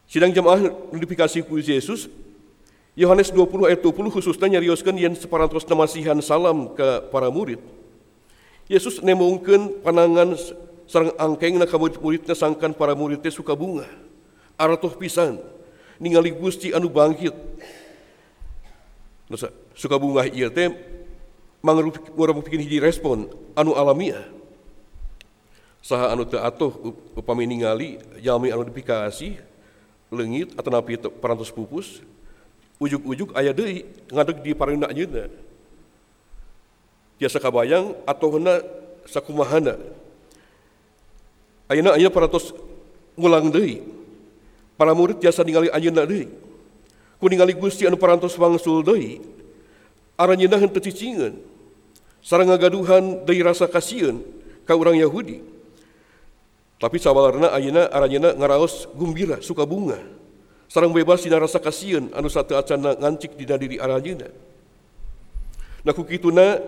Sidang 0.08 0.32
jemaah 0.32 0.58
notifikasi 0.90 1.44
ku 1.44 1.60
Yesus 1.60 2.08
Yohanes 2.98 3.30
20 3.30 3.70
ayat 3.70 3.78
20 3.78 4.10
khususnya 4.10 4.58
nyarioskeun 4.58 4.98
yen 4.98 5.14
separantos 5.14 5.62
namasihan 5.70 6.18
salam 6.18 6.74
ke 6.74 7.06
para 7.14 7.30
murid. 7.30 7.62
Yesus 8.66 8.98
nemongkeun 8.98 9.86
panangan 9.86 10.34
sareng 10.88 11.12
angkengna 11.20 11.68
ka 11.68 11.76
murid-muridna 11.76 12.32
sangkan 12.32 12.72
para 12.72 12.96
murid 12.96 13.20
teh 13.20 13.30
suka 13.30 13.52
bunga. 13.52 13.84
Aratoh 14.56 14.96
pisan 14.96 15.38
ningali 16.00 16.32
Gusti 16.34 16.72
anu 16.72 16.88
bangkit. 16.88 17.36
Nusa, 19.28 19.52
suka 19.76 20.00
bunga 20.00 20.24
ieu 20.24 20.48
teh 20.48 20.72
mangrupikeun 21.62 22.64
hiji 22.64 22.80
respon 22.80 23.28
anu 23.52 23.74
alamiah 23.74 24.24
saha 25.82 26.14
anu 26.14 26.26
teu 26.26 26.38
atuh 26.38 26.70
up- 26.70 27.02
upami 27.18 27.46
ningali 27.46 27.98
jalmi 28.22 28.50
anu 28.50 28.62
dipikasi 28.66 29.38
leungit 30.10 30.54
atanapi 30.54 30.98
teu 30.98 31.10
parantos 31.10 31.50
pupus 31.50 32.02
ujug-ujug 32.78 33.34
aya 33.34 33.50
deui 33.50 33.84
ngadeg 34.10 34.38
di 34.42 34.52
pareuna 34.54 34.86
ayeuna 34.90 35.26
tiasa 37.18 37.42
kabayang 37.42 37.98
atohna 38.06 38.62
sakumahana 39.04 39.74
ayeuna 41.68 41.94
aya 41.94 42.08
parantos 42.08 42.56
ngulang 43.14 43.52
deui. 43.52 43.84
Para 44.78 44.96
murid 44.96 45.20
tiasa 45.20 45.44
ningali 45.44 45.68
ayeuna 45.68 46.08
deui. 46.08 46.32
Ku 47.20 47.28
ningali 47.28 47.52
Gusti 47.54 47.84
anu 47.84 48.00
parantos 48.00 48.34
wangsul 48.40 48.80
deui. 48.82 49.20
Aranjeunna 50.18 50.58
henteu 50.58 50.82
cicingeun 50.82 51.38
sareng 52.24 52.50
ngagaduhan 52.50 53.22
deui 53.22 53.44
rasa 53.44 53.70
kasieun 53.70 54.24
ka 54.66 54.74
urang 54.74 54.98
Yahudi. 54.98 55.44
Tapi 56.78 56.96
sabalarna 56.98 57.54
ayeuna 57.54 57.86
aranjeunna 57.90 58.34
ngaraos 58.34 58.88
gumbira 58.96 59.38
suka 59.44 59.62
bunga. 59.62 59.98
Sareng 60.68 60.92
bebas 60.92 61.24
dina 61.24 61.38
rasa 61.38 61.62
kasieun 61.62 62.10
anu 62.16 62.28
satu 62.28 62.58
acana 62.58 62.96
ngancik 62.98 63.36
dina 63.38 63.54
diri 63.60 63.78
aranjeunna. 63.78 64.28
Nah 65.86 65.92
ku 65.94 66.02
kituna 66.02 66.58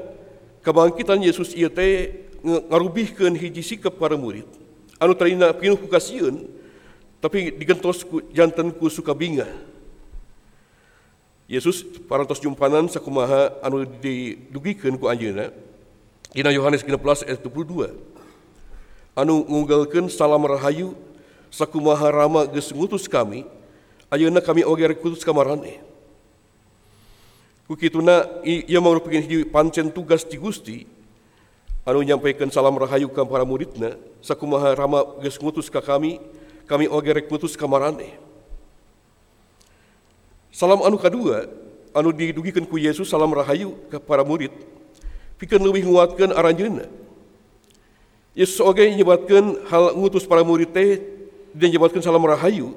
kebangkitan 0.62 1.20
Yesus 1.22 1.54
ieu 1.56 1.70
teh 1.70 2.26
ngarubihkeun 2.42 3.36
hiji 3.36 3.60
sikap 3.60 3.98
para 4.00 4.16
murid 4.16 4.59
anu 5.00 5.16
tarina 5.16 5.48
pinuh 5.56 5.80
ku 5.80 5.88
tapi 7.20 7.52
digentos 7.52 8.04
ku 8.04 8.20
janten 8.32 8.72
ku 8.72 8.88
suka 8.88 9.12
binga. 9.12 9.44
Yesus 11.50 11.82
parantos 12.06 12.38
jumpanan 12.38 12.86
sakumaha 12.86 13.58
anu 13.64 13.82
didugikeun 13.82 14.94
ku 14.94 15.10
anjeunna 15.10 15.50
dina 16.30 16.54
Yohanes 16.54 16.86
16 16.86 17.26
ayat 17.26 17.42
22 17.42 17.90
anu 19.18 19.34
ngunggalkeun 19.50 20.06
salam 20.06 20.46
rahayu 20.46 20.94
sakumaha 21.50 22.06
rama 22.14 22.46
geus 22.46 22.70
ngutus 22.70 23.10
kami 23.10 23.42
ayeuna 24.14 24.38
kami 24.38 24.62
oge 24.62 24.86
rek 24.86 25.02
kutus 25.02 25.26
ka 25.26 25.34
maraneh 25.34 25.82
ku 27.66 27.74
kituna 27.74 28.30
i- 28.46 28.62
ieu 28.70 28.78
merupakan 28.78 29.18
hiji 29.18 29.42
pancen 29.50 29.90
tugas 29.90 30.22
ti 30.22 30.38
Gusti 30.38 30.86
anu 31.86 32.04
nyampaikeun 32.04 32.52
salam 32.52 32.76
rahayu 32.76 33.08
ka 33.08 33.24
para 33.24 33.44
muridna 33.44 33.96
sakumaha 34.20 34.76
rama 34.76 35.00
geus 35.24 35.40
ngutus 35.40 35.68
ka 35.72 35.80
kami 35.80 36.20
kami 36.68 36.86
oge 36.88 37.10
rek 37.12 37.26
ngutus 37.26 37.56
ka 37.56 37.64
maraneh 37.64 38.14
salam 40.52 40.82
anu 40.84 41.00
kadua 41.00 41.48
anu 41.96 42.14
didugikeun 42.14 42.66
ku 42.68 42.76
Yesus 42.78 43.10
salam 43.10 43.32
rahayu 43.32 43.74
ka 43.90 43.98
para 43.98 44.22
murid 44.22 44.54
pikeun 45.40 45.64
leuwih 45.64 45.88
nguatkeun 45.88 46.36
aranjeunna. 46.36 46.84
Yesus 48.36 48.60
oge 48.60 48.84
nyebatkeun 48.84 49.64
hal 49.72 49.96
ngutus 49.96 50.28
para 50.28 50.44
murid 50.44 50.68
teh 50.70 51.00
dan 51.56 51.72
nyebatkeun 51.72 52.04
salam 52.04 52.20
rahayu. 52.20 52.76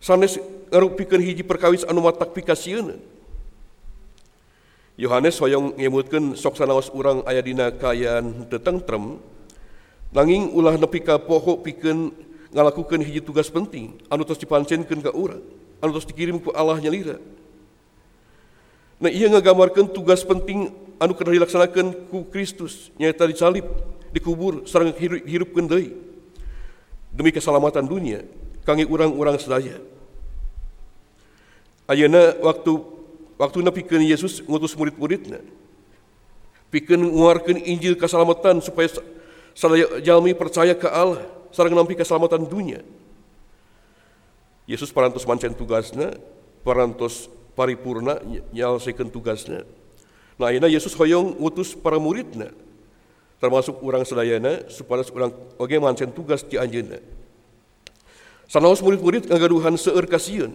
Sanes 0.00 0.40
ngarupikeun 0.72 1.20
hiji 1.20 1.44
perkawis 1.44 1.84
anu 1.84 2.00
matak 2.00 2.32
pikasieun. 2.32 2.96
Yohanes 4.98 5.38
hoyong 5.38 5.78
ngemutkeun 5.78 6.34
sok 6.34 6.58
sanaos 6.58 6.90
urang 6.90 7.22
aya 7.22 7.38
dina 7.38 7.70
kaayaan 7.70 8.50
nanging 10.10 10.50
ulah 10.50 10.74
nepi 10.74 10.98
ka 11.06 11.22
poho 11.22 11.62
pikeun 11.62 12.10
ngalakukeun 12.50 13.06
hiji 13.06 13.22
tugas 13.22 13.46
penting 13.46 13.94
anu 14.10 14.26
tos 14.26 14.42
dipancenkeun 14.42 14.98
ka 14.98 15.14
urang 15.14 15.38
anu 15.78 15.94
tos 15.94 16.02
dikirim 16.02 16.42
ku 16.42 16.50
Allah 16.50 16.82
nyalira. 16.82 17.14
Nah 18.98 19.06
ia 19.06 19.30
ngagambarkeun 19.30 19.94
tugas 19.94 20.26
penting 20.26 20.74
anu 20.98 21.14
kada 21.14 21.30
dilaksanakeun 21.30 22.10
ku 22.10 22.26
Kristus 22.34 22.90
nyaeta 22.98 23.22
disalib, 23.30 23.70
dikubur 24.10 24.66
sareng 24.66 24.90
hirup, 24.98 25.22
hirupkeun 25.22 25.70
deui. 25.70 25.94
Demi 27.14 27.30
keselamatan 27.30 27.86
dunia 27.86 28.26
kangge 28.66 28.82
urang-urang 28.82 29.38
sadaya. 29.38 29.78
Ayeuna 31.86 32.34
waktu 32.42 32.97
waktu 33.38 33.62
pikeun 33.70 34.02
Yesus 34.04 34.42
ngutus 34.44 34.74
murid-muridna. 34.74 35.40
Pikeun 36.68 37.00
nguarkeun 37.00 37.56
Injil 37.64 37.96
keselamatan 37.96 38.60
supaya 38.60 38.92
sa- 38.92 39.06
sadaya 39.56 40.02
jalmi 40.04 40.36
percaya 40.36 40.76
ke 40.76 40.84
Allah 40.90 41.24
sareng 41.54 41.72
nampi 41.72 41.96
keselamatan 41.96 42.44
dunia. 42.44 42.84
Yesus 44.68 44.92
parantos 44.92 45.24
mancen 45.24 45.56
tugasna, 45.56 46.12
paripurna 47.56 48.20
ny- 48.20 48.44
nyalsekeun 48.52 49.08
tugasna. 49.08 49.64
Nah, 50.36 50.52
ayeuna 50.52 50.68
Yesus 50.68 50.92
hoyong 50.92 51.40
ngutus 51.40 51.72
para 51.72 51.96
muridna 51.96 52.52
termasuk 53.40 53.80
urang 53.80 54.04
sadayana 54.04 54.66
supaya 54.68 55.02
urang 55.14 55.32
oge 55.56 55.78
mancen 55.80 56.10
tugas 56.12 56.44
ti 56.44 56.60
anjeunna. 56.60 57.00
Sanaos 58.44 58.84
murid-murid 58.84 59.24
ngagaduhan 59.30 59.74
seueur 59.80 60.04
kasieun. 60.04 60.52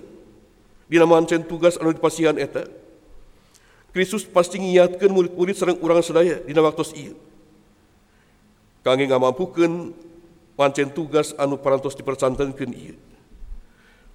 Dina 0.88 1.08
mancen 1.08 1.44
tugas 1.48 1.80
anu 1.80 1.92
dipasihan 1.96 2.36
eta 2.40 2.68
Kristus 3.94 4.26
pasti 4.26 4.58
ngiatkeun 4.58 5.14
murid-murid 5.14 5.54
sareng 5.54 5.78
urang 5.78 6.02
sadaya 6.02 6.42
dina 6.42 6.66
waktos 6.66 6.98
ieu. 6.98 7.14
Kangge 8.82 9.06
ngamampukeun 9.06 9.94
pancen 10.58 10.90
tugas 10.90 11.38
anu 11.38 11.62
parantos 11.62 11.94
dipercantenkeun 11.94 12.74
ieu. 12.74 12.98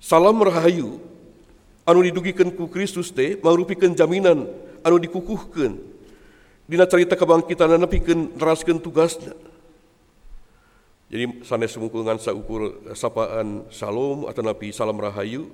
Salam 0.02 0.42
rahayu 0.42 0.98
anu 1.86 2.02
didugikeun 2.02 2.50
ku 2.58 2.66
Kristus 2.66 3.14
teh 3.14 3.38
mangrupikeun 3.38 3.94
jaminan 3.94 4.50
anu 4.82 4.96
dikukuhkeun. 4.98 5.78
Dina 6.68 6.84
carita 6.84 7.14
kebangkitan 7.14 7.78
nepikeun 7.78 8.34
neraskeun 8.34 8.82
tugasna. 8.82 9.32
Jadi 11.08 11.40
sanes 11.46 11.72
ngan 11.72 12.20
saukur 12.20 12.84
sapaan 12.92 13.64
salam 13.72 14.28
atau 14.28 14.44
napi 14.44 14.68
salam 14.68 15.00
rahayu, 15.00 15.48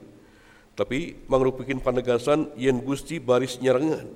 tapi 0.74 1.18
mangrupikin 1.30 1.78
panegasan 1.78 2.50
yen 2.58 2.82
gusti 2.82 3.22
baris 3.22 3.58
nyerangan. 3.62 4.10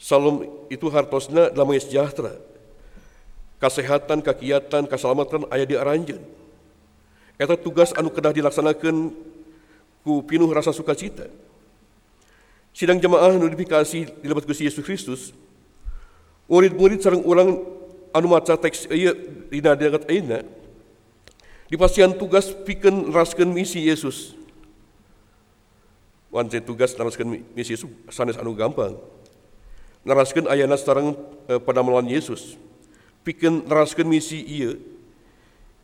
Salam 0.00 0.48
itu 0.72 0.88
hartosna 0.88 1.52
damai 1.52 1.80
sejahtera. 1.80 2.36
Kesehatan, 3.60 4.24
kegiatan, 4.24 4.88
keselamatan 4.88 5.44
ayah 5.52 5.68
di 5.68 5.76
aranjen. 5.76 6.20
Eta 7.36 7.56
tugas 7.56 7.92
anu 7.92 8.08
kedah 8.08 8.32
dilaksanakan 8.32 9.12
ku 10.00 10.24
pinuh 10.24 10.48
rasa 10.48 10.72
sukacita. 10.72 11.28
Sidang 12.72 12.96
jemaah 12.96 13.36
notifikasi 13.36 14.08
di 14.08 14.26
lebat 14.28 14.48
Gusti 14.48 14.64
Yesus 14.64 14.80
Kristus, 14.80 15.20
murid-murid 16.48 17.04
sareng 17.04 17.20
orang 17.28 17.60
anu 18.16 18.26
maca 18.32 18.56
teks 18.56 18.88
ieu 18.88 19.12
dina 19.52 19.76
dekat 19.76 20.08
ayeuna 20.08 20.40
dipasihan 21.70 22.10
tugas 22.10 22.50
pikeun 22.50 23.14
raskeun 23.14 23.50
misi 23.54 23.86
Yesus. 23.86 24.39
Wan 26.30 26.46
tugas 26.46 26.94
naraskeun 26.94 27.42
misi 27.50 27.74
Yesus 27.74 27.90
sanes 28.06 28.38
anu 28.38 28.54
gampang. 28.54 28.94
Naraskeun 30.06 30.46
ayana 30.46 30.78
sareng 30.78 31.18
eh, 31.50 31.58
pada 31.58 31.82
melawan 31.82 32.06
Yesus. 32.06 32.54
Pikeun 33.26 33.66
naraskeun 33.66 34.06
misi 34.06 34.38
ieu 34.46 34.78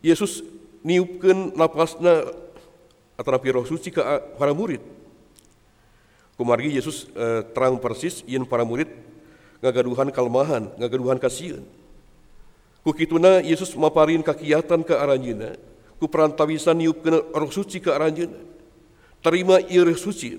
Yesus 0.06 0.46
niupkeun 0.86 1.58
napasna 1.58 2.30
atau 3.18 3.34
roh 3.34 3.66
suci 3.66 3.90
ke 3.90 4.00
para 4.38 4.54
murid. 4.54 4.78
Kumargi 6.38 6.78
Yesus 6.78 7.10
eh, 7.18 7.42
terang 7.50 7.82
persis 7.82 8.22
yen 8.30 8.46
para 8.46 8.62
murid 8.62 8.86
ngagaduhan 9.58 10.14
kalmahan, 10.14 10.70
ngagaduhan 10.78 11.18
kasihan. 11.18 11.66
Kukituna 12.86 13.42
Yesus 13.42 13.74
maparin 13.74 14.22
kakiatan 14.22 14.86
ke 14.86 14.94
aranjina, 14.94 15.58
ku 15.98 16.06
perantawisan 16.06 16.78
niup 16.78 17.02
kena 17.02 17.18
roh 17.34 17.50
suci 17.50 17.82
ke 17.82 17.90
aranjina. 17.90 18.38
Terima 19.26 19.58
roh 19.58 19.98
suci. 19.98 20.38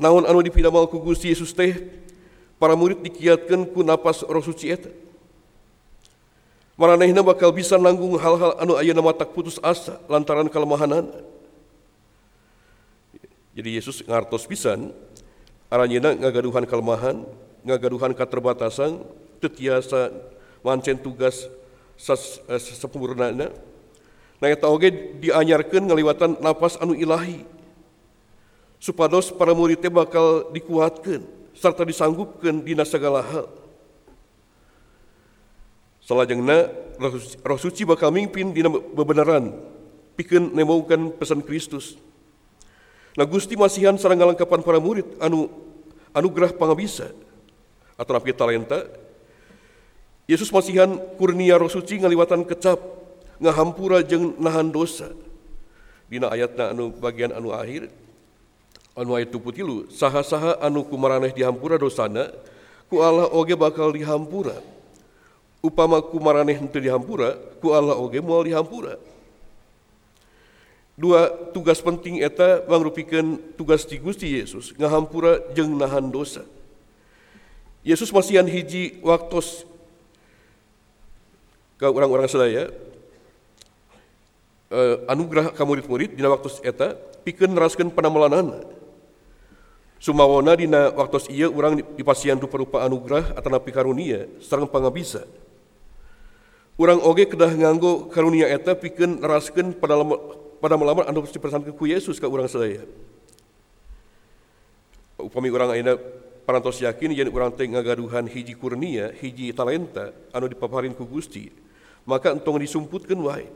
Naon 0.00 0.24
anu 0.24 0.40
dipidamal 0.40 0.88
ku 0.88 0.96
Gusti 0.96 1.28
Yesus 1.28 1.52
teh, 1.52 1.76
para 2.56 2.72
murid 2.72 3.04
dikiatkan 3.04 3.68
ku 3.68 3.84
napas 3.84 4.24
roh 4.24 4.40
suci 4.40 4.72
eta. 4.72 4.88
Maranehna 6.80 7.20
bakal 7.20 7.52
bisa 7.52 7.76
nanggung 7.76 8.16
hal-hal 8.16 8.56
anu 8.56 8.80
aya 8.80 8.96
nama 8.96 9.12
tak 9.12 9.36
putus 9.36 9.60
asa 9.60 10.00
lantaran 10.08 10.48
kelemahanan. 10.48 11.12
Jadi 13.52 13.76
Yesus 13.76 14.00
ngartos 14.08 14.48
pisan, 14.48 14.88
aranjina 15.68 16.16
ngagaduhan 16.16 16.64
kelemahan, 16.64 17.28
ngagaduhan 17.60 18.16
keterbatasan, 18.16 19.04
tetiasa 19.36 20.08
mancen 20.64 20.96
tugas 20.96 21.44
eh, 22.08 22.56
sempurnana 22.56 23.36
nah 23.36 23.50
eta 23.52 23.69
oge 24.40 24.88
dianyarkeun 25.20 25.84
ngaliwatan 25.84 26.40
napas 26.40 26.80
anu 26.80 26.96
ilahi. 26.96 27.44
Supados 28.80 29.28
para 29.28 29.52
murid 29.52 29.84
teh 29.84 29.92
bakal 29.92 30.48
dikuatkeun 30.56 31.28
serta 31.52 31.84
disanggupkeun 31.84 32.64
dina 32.64 32.88
segala 32.88 33.20
hal. 33.20 33.46
Salajengna 36.00 36.72
roh 37.44 37.60
suci 37.60 37.84
bakal 37.84 38.08
mimpin 38.08 38.56
dina 38.56 38.72
bebenaran 38.72 39.52
pikeun 40.16 40.56
nemaukan 40.56 41.12
pesan 41.20 41.44
Kristus. 41.44 42.00
Nah 43.20 43.28
Gusti 43.28 43.60
masihan 43.60 44.00
sareng 44.00 44.24
ngalengkapan 44.24 44.64
para 44.64 44.80
murid 44.80 45.04
anu 45.20 45.52
anugerah 46.16 46.56
pangabisa. 46.56 47.12
Atau 48.00 48.16
napi 48.16 48.32
talenta? 48.32 48.88
Yesus 50.24 50.48
masihan 50.48 50.96
kurnia 51.20 51.60
roh 51.60 51.68
suci 51.68 52.00
ngaliwatan 52.00 52.48
kecap 52.48 52.80
ngahampura 53.40 54.04
jeng 54.04 54.36
nahan 54.36 54.68
dosa. 54.68 55.10
Dina 56.06 56.28
ayatna 56.28 56.76
anu 56.76 56.92
bagian 56.92 57.32
anu 57.32 57.56
akhir 57.56 57.88
anu 58.94 59.16
ayat 59.16 59.32
tuputilu 59.32 59.88
saha-saha 59.88 60.60
anu 60.60 60.84
kumaraneh 60.84 61.32
dihampura 61.32 61.80
dosana 61.80 62.28
ku 62.92 63.00
Allah 63.00 63.26
oge 63.32 63.56
bakal 63.56 63.90
dihampura. 63.96 64.60
Upama 65.60 66.00
kumaraneh 66.00 66.56
henteu 66.56 66.80
dihampura 66.80 67.36
ku 67.58 67.72
Allah 67.72 67.96
oge 67.96 68.20
moal 68.20 68.44
dihampura. 68.44 69.00
Dua 71.00 71.32
tugas 71.56 71.80
penting 71.80 72.20
eta 72.20 72.60
mangrupikeun 72.68 73.56
tugas 73.56 73.88
di 73.88 73.96
Gusti 73.96 74.36
Yesus 74.36 74.76
ngahampura 74.76 75.40
jeng 75.56 75.72
nahan 75.80 76.12
dosa. 76.12 76.44
Yesus 77.80 78.12
masihan 78.12 78.44
hiji 78.44 79.00
waktos 79.00 79.64
ke 81.80 81.88
orang-orang 81.88 82.28
sedaya 82.28 82.68
uh, 84.70 85.04
anugerah 85.10 85.52
ka 85.52 85.62
murid-murid 85.66 86.16
dina 86.16 86.30
waktu 86.30 86.48
eta 86.64 86.94
pikeun 87.26 87.52
neraskeun 87.52 87.90
panamelanan 87.92 88.64
sumawona 90.00 90.56
dina 90.56 90.88
waktu 90.94 91.28
ieu 91.34 91.52
urang 91.52 91.76
dipasian 91.98 92.40
rupa-rupa 92.40 92.86
anugerah 92.86 93.36
atau 93.36 93.50
napi 93.52 93.68
karunia 93.68 94.24
sareng 94.40 94.70
pangabisa. 94.70 95.28
Urang 96.80 97.04
oge 97.04 97.28
kedah 97.28 97.52
nganggo 97.52 98.08
karunia 98.08 98.48
eta 98.48 98.72
pikeun 98.72 99.20
neraskeun 99.20 99.76
pada 99.76 100.00
pada 100.62 100.80
melamar 100.80 101.04
anu 101.12 101.28
dipersankeun 101.28 101.76
ku 101.76 101.84
Yesus 101.84 102.16
ka 102.16 102.24
urang 102.24 102.48
sedaya 102.48 102.88
upami 105.20 105.52
urang 105.52 105.72
ayeuna 105.72 106.00
parantos 106.48 106.80
yakin 106.80 107.12
yen 107.12 107.28
urang 107.28 107.52
teh 107.52 107.68
ngagaduhan 107.68 108.24
hiji 108.24 108.56
kurnia 108.56 109.12
hiji 109.20 109.52
talenta 109.52 110.16
anu 110.32 110.48
dipaparin 110.48 110.96
ku 110.96 111.04
Gusti 111.04 111.52
maka 112.08 112.32
entong 112.32 112.56
disumputkan 112.58 113.20
wae 113.20 113.46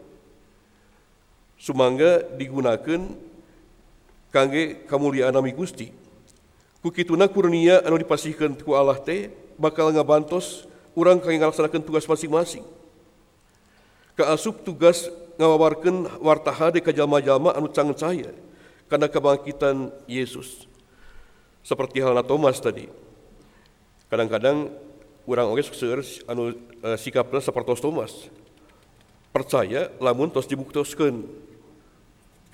sumangga 1.64 2.20
digunakan 2.36 3.00
kangge 4.28 4.84
kamuliaan 4.84 5.32
nami 5.32 5.56
Gusti. 5.56 5.88
Kukituna 6.84 7.24
kurnia 7.32 7.80
anu 7.80 7.96
dipasihkan 7.96 8.52
ku 8.60 8.76
Allah 8.76 9.00
teh 9.00 9.32
bakal 9.56 9.88
ngabantos 9.88 10.68
urang 10.92 11.16
kangge 11.16 11.40
ngalaksanakeun 11.40 11.80
tugas 11.80 12.04
masing-masing. 12.04 12.60
Kaasup 14.12 14.60
tugas 14.60 15.08
ngawawarkeun 15.40 16.20
warta 16.20 16.52
hade 16.52 16.84
ka 16.84 16.92
jalma-jalma 16.92 17.56
anu 17.56 17.72
cangen 17.72 17.96
cahaya 17.96 18.36
karena 18.92 19.08
kebangkitan 19.08 19.88
Yesus. 20.04 20.68
Seperti 21.64 22.04
halna 22.04 22.20
Thomas 22.20 22.60
tadi. 22.60 22.92
Kadang-kadang 24.12 24.68
orang 25.24 25.48
oge 25.48 25.64
seueur 25.72 26.04
anu 26.28 26.52
uh, 26.84 26.98
sikapna 27.00 27.40
sapertos 27.40 27.80
Thomas. 27.80 28.12
Percaya 29.32 29.88
lamun 29.96 30.28
tos 30.28 30.44
dibuktoskeun 30.44 31.24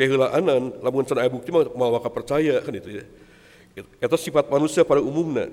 kehilaanan 0.01 0.81
lamun 0.81 1.05
can 1.05 1.21
aya 1.21 1.29
bukti 1.29 1.53
mah 1.53 1.69
mawa 1.77 2.01
percaya 2.01 2.65
kan 2.65 2.73
itu 2.73 3.05
ya. 3.05 3.05
Eta 4.01 4.17
sifat 4.17 4.49
manusia 4.49 4.81
pada 4.81 5.05
umumna 5.05 5.53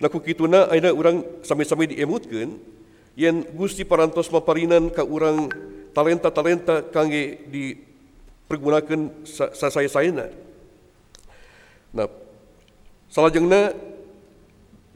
nah 0.00 0.08
kukituna 0.10 0.72
ayeuna 0.72 0.90
urang 0.90 1.16
sami-sami 1.44 1.92
diemutkeun 1.92 2.58
yen 3.14 3.46
Gusti 3.54 3.84
parantos 3.84 4.32
maparinan 4.32 4.90
ka 4.90 5.04
urang 5.06 5.46
talenta-talenta 5.92 6.82
kangge 6.90 7.38
dipergunakan 7.52 9.22
sasaya-sayana 9.28 10.32
nah 11.94 12.08
salajengna 13.12 13.76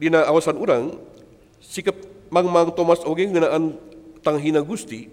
dina 0.00 0.26
awasan 0.26 0.58
urang 0.58 0.98
sikap 1.62 1.94
mang-mang 2.32 2.74
Thomas 2.74 3.04
oge 3.06 3.30
ngeunaan 3.30 3.78
tanghina 4.26 4.58
Gusti 4.64 5.06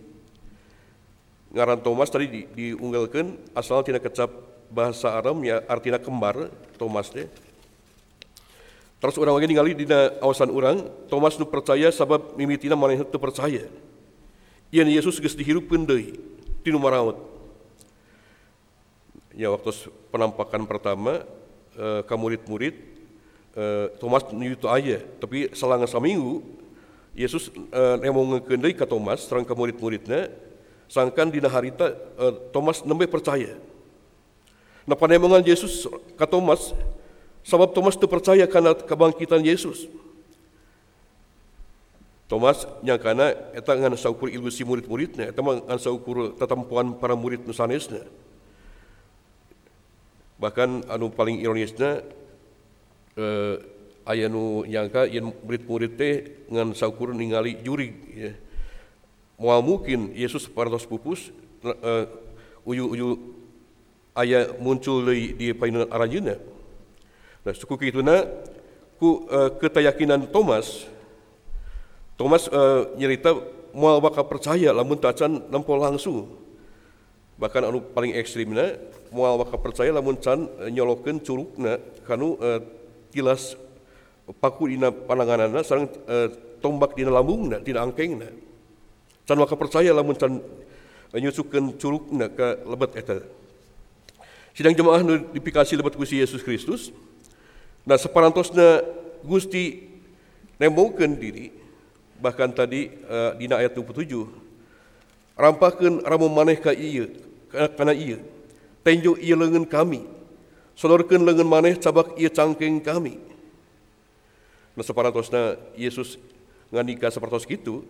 ngaran 1.53 1.79
Thomas 1.85 2.09
tadi 2.09 2.25
di, 2.25 2.41
diunggalkan 2.49 3.37
asal 3.53 3.85
tina 3.85 4.01
kecap 4.01 4.33
bahasa 4.73 5.13
Aram 5.13 5.37
ya 5.45 5.61
artinya 5.69 6.01
kembar 6.01 6.49
Thomas 6.81 7.13
deh. 7.13 7.29
Terus 8.97 9.19
orang 9.21 9.37
lagi 9.37 9.47
ningali 9.53 9.77
dina 9.77 10.09
awasan 10.17 10.49
orang 10.49 10.81
Thomas 11.11 11.37
nu 11.37 11.45
percaya 11.45 11.93
sabab 11.93 12.33
mimitina 12.33 12.73
maneh 12.73 13.05
teu 13.05 13.21
percaya. 13.21 13.69
Ieu 14.73 14.89
Yesus 14.89 15.21
geus 15.21 15.37
dihirupkeun 15.37 15.85
deui 15.85 16.17
tinu 16.65 16.81
maraot. 16.81 17.21
Ya 19.37 19.53
waktu 19.53 19.69
penampakan 20.09 20.65
pertama 20.65 21.21
eh, 21.77 22.01
ka 22.01 22.17
murid-murid 22.17 22.73
eh, 23.53 23.93
Thomas 24.01 24.25
nyutu 24.33 24.65
aya 24.71 25.05
tapi 25.21 25.53
selang 25.53 25.85
saminggu 25.85 26.41
Yesus 27.13 27.53
eh, 27.53 27.95
nemongkeun 28.01 28.57
deui 28.57 28.73
ka 28.73 28.89
Thomas 28.89 29.21
sareng 29.29 29.45
ka 29.45 29.53
murid-muridna 29.53 30.33
sangkan 30.93 31.33
dina 31.33 31.49
harita 31.49 31.97
uh, 32.21 32.37
Thomas 32.53 32.85
nembe 32.85 33.09
percaya 33.09 33.57
Nah 34.83 34.99
panemongan 34.99 35.43
Yesus 35.43 35.87
ke 36.19 36.25
Thomas, 36.27 36.75
sebab 37.47 37.71
Thomas 37.71 37.95
tu 37.95 38.07
percaya 38.07 38.43
karena 38.43 38.75
kebangkitan 38.75 39.39
Yesus. 39.39 39.87
Thomas 42.27 42.67
yang 42.83 42.99
karena 42.99 43.31
eta 43.55 43.77
ngan 43.77 43.95
saukur 43.95 44.27
ilmu 44.27 44.51
si 44.51 44.67
murid-muridnya, 44.67 45.31
eta 45.31 45.39
ngan 45.39 45.79
saukur 45.79 46.35
tetempuan 46.35 46.99
para 46.99 47.15
murid 47.15 47.47
nusanesnya. 47.47 48.03
Bahkan 50.41 50.91
anu 50.91 51.07
paling 51.07 51.39
ironisnya 51.39 52.03
eh, 53.15 54.27
nu 54.27 54.67
nyangka 54.67 55.07
yen 55.07 55.31
murid-murid 55.31 55.95
teh 55.95 56.15
ngan 56.51 56.75
saukur 56.75 57.15
ningali 57.15 57.63
juri 57.63 57.95
ya. 58.11 58.31
Moal 59.37 59.65
mungkin 59.65 60.13
Yesus 60.13 60.45
parantos 60.45 60.85
pupus 60.85 61.33
uh, 61.65 62.05
uyu-uyu 62.63 63.17
aya 64.13 64.53
muncul 64.61 65.09
di, 65.09 65.33
di 65.33 65.47
painan 65.57 65.89
aranjeuna. 65.89 66.37
Nah, 67.43 67.53
suku 67.53 67.75
kituna 67.75 68.23
ku 69.01 69.25
uh, 69.27 69.51
ketayakinan 69.57 70.29
Thomas 70.29 70.85
Thomas 72.13 72.45
uh, 72.53 72.93
nyerita 72.93 73.33
moal 73.73 73.97
bakal 73.99 74.23
percaya 74.29 74.69
lamun 74.69 75.01
tacan 75.01 75.41
nampol 75.49 75.81
langsung. 75.81 76.29
Bahkan 77.41 77.73
anu 77.73 77.81
paling 77.81 78.13
ekstrimna 78.13 78.77
moal 79.09 79.41
bakal 79.41 79.57
percaya 79.57 79.89
lamun 79.89 80.21
can 80.21 80.45
nyolokeun 80.69 81.17
curugna 81.25 81.81
kanu 82.05 82.37
uh, 82.37 82.61
tilas 83.09 83.57
paku 84.37 84.69
dina 84.69 84.93
pananganana 84.93 85.65
sareng 85.65 85.89
uh, 86.05 86.29
tombak 86.61 86.93
dina 86.93 87.09
lambungna 87.09 87.57
dina 87.59 87.81
angkengna. 87.81 88.42
Can 89.23 89.39
bakal 89.39 89.55
percaya 89.55 89.91
lamun 89.95 90.19
can 90.19 90.43
nyusukeun 91.15 91.77
curugna 91.79 92.27
ka 92.27 92.59
lebet 92.67 92.99
eta. 92.99 93.23
Sidang 94.53 94.75
jemaah 94.75 95.01
nu 95.01 95.17
dipikasi 95.31 95.79
lebet 95.79 95.95
Gusti 95.95 96.19
Yesus 96.19 96.43
Kristus. 96.43 96.91
Nah 97.87 97.95
separantosna 97.95 98.83
Gusti 99.23 99.93
nemokeun 100.59 101.15
diri 101.17 101.51
bahkan 102.23 102.47
tadi 102.51 102.87
uh, 103.07 103.35
dina 103.35 103.59
ayat 103.59 103.75
27 103.75 104.07
rampakeun 105.35 105.99
ramu 106.07 106.31
maneh 106.31 106.55
ka 106.55 106.71
ieu 106.71 107.11
kana 107.75 107.91
ieu 107.91 108.23
tenjo 108.85 109.19
ieu 109.19 109.35
leungeun 109.35 109.67
kami 109.67 110.07
solorkeun 110.77 111.25
leungeun 111.25 111.49
maneh 111.49 111.75
cabak 111.75 112.15
ieu 112.15 112.31
cangkeng 112.31 112.79
kami 112.79 113.19
nah 114.71 114.85
separantosna 114.87 115.59
Yesus 115.75 116.15
ngandika 116.71 117.11
sapertos 117.11 117.43
kitu 117.43 117.83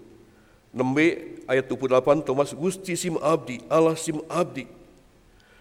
nembe 0.74 1.38
ayat 1.46 1.70
28 1.70 2.26
Thomas 2.26 2.50
Gusti 2.52 2.98
sim 2.98 3.16
abdi 3.22 3.62
Allah 3.70 3.94
sim 3.94 4.20
abdi. 4.26 4.66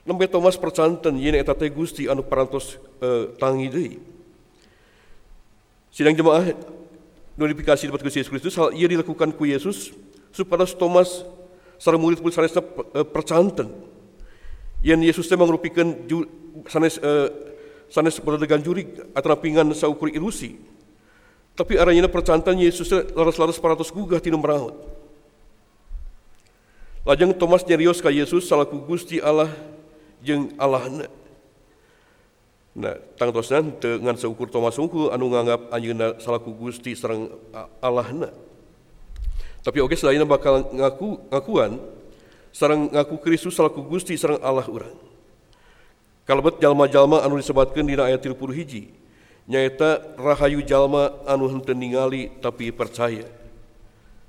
Nembe 0.03 0.27
Thomas 0.27 0.59
percanten 0.59 1.15
yen 1.21 1.37
eta 1.39 1.55
teh 1.55 1.71
Gusti 1.71 2.09
anu 2.11 2.25
parantos 2.25 2.81
uh, 2.99 3.31
tangi 3.39 3.69
deui. 3.71 3.95
Sidang 5.93 6.17
jemaah 6.17 6.57
notifikasi 7.37 7.87
dapat 7.87 8.03
Gusti 8.09 8.25
Yesus 8.25 8.33
Kristus 8.33 8.57
hal 8.59 8.73
ia 8.75 8.89
dilakukan 8.89 9.31
ku 9.37 9.45
Yesus 9.47 9.93
supaya 10.33 10.65
Thomas 10.75 11.23
sareng 11.77 12.01
murid-murid 12.01 12.35
sanes 12.35 12.57
percanten. 13.13 13.69
Yang 14.83 15.15
Yesus 15.15 15.31
teh 15.31 15.39
mangrupikan 15.39 15.95
sanes 16.67 16.99
uh, 16.99 17.31
sanes 17.93 18.17
berdegan 18.19 18.65
juri 18.65 18.89
atau 19.15 19.37
pingan 19.39 19.71
saukur 19.77 20.11
ilusi. 20.11 20.59
Tapi 21.53 21.77
arahnya 21.77 22.09
percantan 22.09 22.57
Yesus 22.57 22.89
laras-laras 23.13 23.61
paratus 23.61 23.93
gugah 23.93 24.19
tinu 24.19 24.41
meraut 24.41 24.92
lajeng 27.03 27.35
Thomas 27.35 27.67
nyarios 27.67 27.99
ka 27.99 28.11
Yesus 28.11 28.47
salaku 28.47 28.79
Gusti 28.83 29.19
Allah 29.19 29.51
jeung 30.23 30.55
Allahna 30.59 31.11
Nah, 32.73 32.97
tangtosna 33.21 33.61
dengan 33.77 34.17
seukur 34.17 34.49
Thomas 34.49 34.81
unggul 34.81 35.13
anu 35.13 35.29
nganggap 35.29 35.69
anjeunna 35.69 36.17
salaku 36.17 36.57
Gusti 36.57 36.97
sareng 36.97 37.29
Allahna. 37.85 38.33
Tapi 39.61 39.79
oke 39.85 39.93
selain 39.93 40.25
bakal 40.25 40.73
ngaku 40.73 41.21
ngakuan 41.29 41.77
sareng 42.49 42.89
ngaku 42.89 43.21
Kristus 43.21 43.53
salaku 43.53 43.85
Gusti 43.85 44.17
sareng 44.17 44.41
Allah 44.41 44.65
urang. 44.73 44.97
Kalebet 46.25 46.65
jalma-jalma 46.65 47.21
anu 47.21 47.37
disebatkeun 47.37 47.85
dina 47.85 48.09
ayat 48.09 48.25
30 48.25 48.41
hiji 48.57 48.89
nyaeta 49.45 50.17
rahayu 50.17 50.65
jalma 50.65 51.13
anu 51.29 51.53
henteu 51.53 51.77
ningali 51.77 52.33
tapi 52.41 52.73
percaya. 52.73 53.29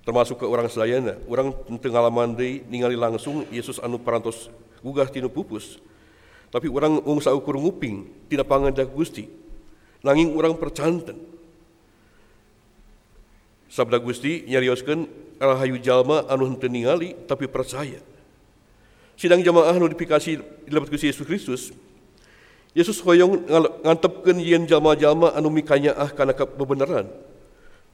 Termasuk 0.03 0.43
ke 0.43 0.45
orang 0.45 0.67
sedayana, 0.67 1.15
orang 1.31 1.55
ngalaman 1.67 2.35
deui 2.35 2.59
ningali 2.67 2.99
langsung 2.99 3.47
Yesus 3.47 3.79
anu 3.79 3.95
parantos 3.95 4.51
gugah 4.83 5.07
tinu 5.07 5.31
pupus 5.31 5.79
tapi 6.53 6.69
orang 6.69 7.01
wong 7.01 7.17
saukur 7.17 7.57
nguping 7.57 8.05
tidak 8.29 8.45
pangandak 8.45 8.85
Gusti. 8.93 9.25
Nanging 10.05 10.37
orang 10.37 10.53
percanten. 10.53 11.17
Sabda 13.73 13.97
Gusti 13.97 14.45
nyarioskeun 14.45 15.09
rahayu 15.41 15.81
jalma 15.81 16.29
anu 16.29 16.45
henteu 16.45 16.69
ningali 16.69 17.17
tapi 17.25 17.49
percaya. 17.49 17.97
Sidang 19.17 19.41
jamaah 19.41 19.73
notifikasi 19.81 20.37
di 20.37 20.69
dalam 20.69 20.85
Gusti 20.85 21.09
Yesus 21.09 21.25
Kristus 21.25 21.63
Yesus 22.77 23.01
hoyong 23.01 23.49
ngantepkeun 23.81 24.37
yen 24.37 24.69
jalma-jalma 24.69 25.33
anu 25.33 25.49
mikanya 25.49 25.97
ah 25.97 26.13
kana 26.13 26.37
kebenaran. 26.37 27.09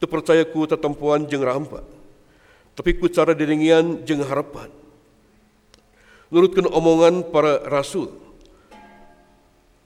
Teu 0.04 0.08
percaya 0.12 0.44
ku 0.44 0.68
tetempuan 0.68 1.24
jeung 1.32 1.48
rampa. 1.48 1.80
Tapi 2.80 2.96
ku 2.96 3.12
cara 3.12 3.36
diringian 3.36 4.08
jeung 4.08 4.24
harapan. 4.24 4.72
Nurutkeun 6.32 6.72
omongan 6.72 7.28
para 7.28 7.60
rasul, 7.68 8.08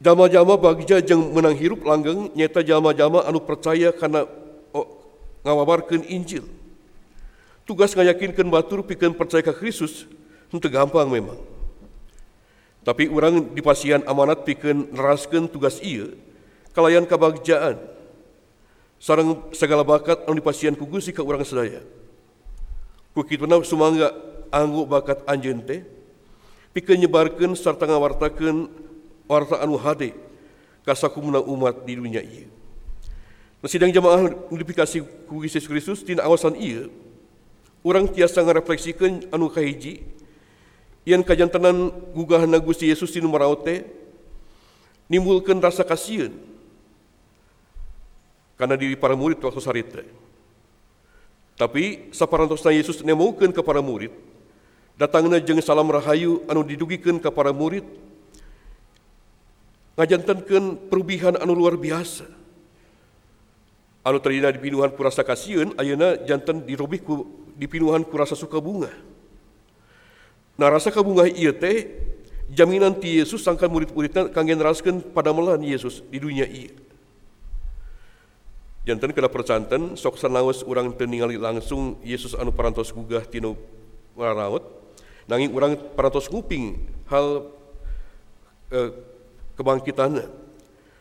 Jama-jama 0.03 0.60
bagja 0.60 0.99
jeng 0.99 1.32
menang 1.32 1.56
hirup 1.56 1.88
langgeng 1.88 2.27
nyata 2.36 2.60
jama-jama 2.60 3.23
anu 3.23 3.39
percaya 3.39 3.88
karena 3.95 4.27
oh, 4.75 4.99
ngawabarkan 5.47 6.03
Injil. 6.12 6.43
Tugas 7.63 7.95
ngayakinkan 7.95 8.51
batur 8.51 8.84
pikan 8.84 9.15
percaya 9.15 9.39
ke 9.39 9.56
Kristus 9.56 10.03
itu 10.51 10.67
gampang 10.67 11.08
memang. 11.08 11.39
Tapi 12.84 13.08
orang 13.08 13.56
di 13.56 13.63
pasian 13.63 14.03
amanat 14.03 14.43
pikan 14.43 14.91
neraskan 14.91 15.47
tugas 15.47 15.79
iya 15.79 16.12
kalayan 16.75 17.08
kebagjaan 17.08 17.79
sarang 18.99 19.39
segala 19.56 19.88
bakat 19.88 20.19
anu 20.27 20.36
di 20.36 20.43
pasian 20.43 20.75
kugusi 20.75 21.15
ke 21.15 21.23
orang 21.23 21.47
sedaya. 21.47 21.79
Kukituna 23.13 23.62
sumangga 23.62 24.10
anggu 24.49 24.89
bakat 24.89 25.21
anjeun 25.30 25.62
teh 25.62 25.86
pikeun 26.73 26.97
nyebarkeun 26.97 27.54
sarta 27.54 27.86
ngawartakeun 27.86 28.69
warta 29.30 29.62
anu 29.62 29.78
hade 29.78 30.17
kasakumna 30.82 31.38
umat 31.41 31.86
di 31.86 31.93
dunia 31.93 32.21
ieu. 32.26 32.49
Nah, 33.63 33.69
sidang 33.71 33.93
jamaah 33.93 34.28
notifikasi 34.52 34.99
ku 35.30 35.45
Yesus 35.45 35.69
Kristus 35.69 36.02
tina 36.02 36.26
awasan 36.26 36.58
ieu 36.58 36.89
orang 37.86 38.10
tiasa 38.10 38.41
ngarefleksikeun 38.41 39.30
anu 39.30 39.47
kahiji 39.47 40.02
yang 41.06 41.21
kajantanan 41.21 41.93
gugahna 42.17 42.58
Gusti 42.58 42.89
Yesus 42.89 43.13
tinu 43.13 43.30
maraot 43.30 43.62
teh 43.62 43.86
nimbulkeun 45.08 45.62
rasa 45.62 45.86
kasieun 45.86 46.34
karena 48.58 48.73
diri 48.73 48.97
para 48.97 49.13
murid 49.13 49.38
waktu 49.38 49.62
sarita. 49.62 50.02
Tapi 51.54 52.10
saparantosna 52.10 52.74
Yesus 52.74 53.06
nemokeun 53.06 53.54
ke 53.54 53.62
para 53.62 53.78
murid 53.78 54.10
datangna 54.98 55.38
jeung 55.38 55.62
salam 55.62 55.89
rahayu 55.89 56.42
anu 56.50 56.66
didugikeun 56.66 57.22
ke 57.22 57.30
para 57.30 57.54
murid 57.54 57.86
ngajantankeun 59.94 60.89
perubihan 60.89 61.38
anu 61.38 61.54
luar 61.54 61.78
biasa. 61.78 62.26
Anu 64.04 64.20
tadina 64.20 64.52
dipinuhan 64.52 64.92
ku 64.92 65.00
rasa 65.00 65.24
kasieun, 65.24 65.78
ayeuna 65.80 66.20
jantan 66.28 66.60
dirobih 66.66 67.00
ku 67.00 67.13
dipinuhan 67.56 68.04
ku 68.04 68.20
rasa 68.20 68.36
suka 68.36 68.60
bunga. 68.60 68.92
Nah 70.60 70.68
rasa 70.68 70.92
kabunga 70.92 71.24
ieu 71.30 71.56
teh 71.56 71.88
jaminan 72.52 72.94
ti 73.00 73.22
Yesus 73.22 73.42
sangkan 73.46 73.72
murid-muridna 73.72 74.28
kangge 74.30 74.54
neraskeun 74.54 75.00
padamelan 75.16 75.63
Yesus 75.63 76.04
di 76.12 76.20
dunia 76.20 76.44
ieu. 76.50 76.83
Jantan 78.84 79.15
kena 79.15 79.32
percanten 79.32 79.96
sok 79.96 80.19
sanaos 80.19 80.60
urang 80.67 80.91
teu 80.91 81.08
langsung 81.39 81.96
Yesus 82.04 82.36
anu 82.36 82.52
parantos 82.52 82.91
gugah 82.91 83.24
tinu 83.24 83.56
ngaraot 84.19 84.63
nanging 85.24 85.56
urang 85.56 85.80
parantos 85.96 86.28
nguping 86.28 86.84
hal 87.08 87.48
eh, 88.67 88.91
kebangkitan 89.56 90.28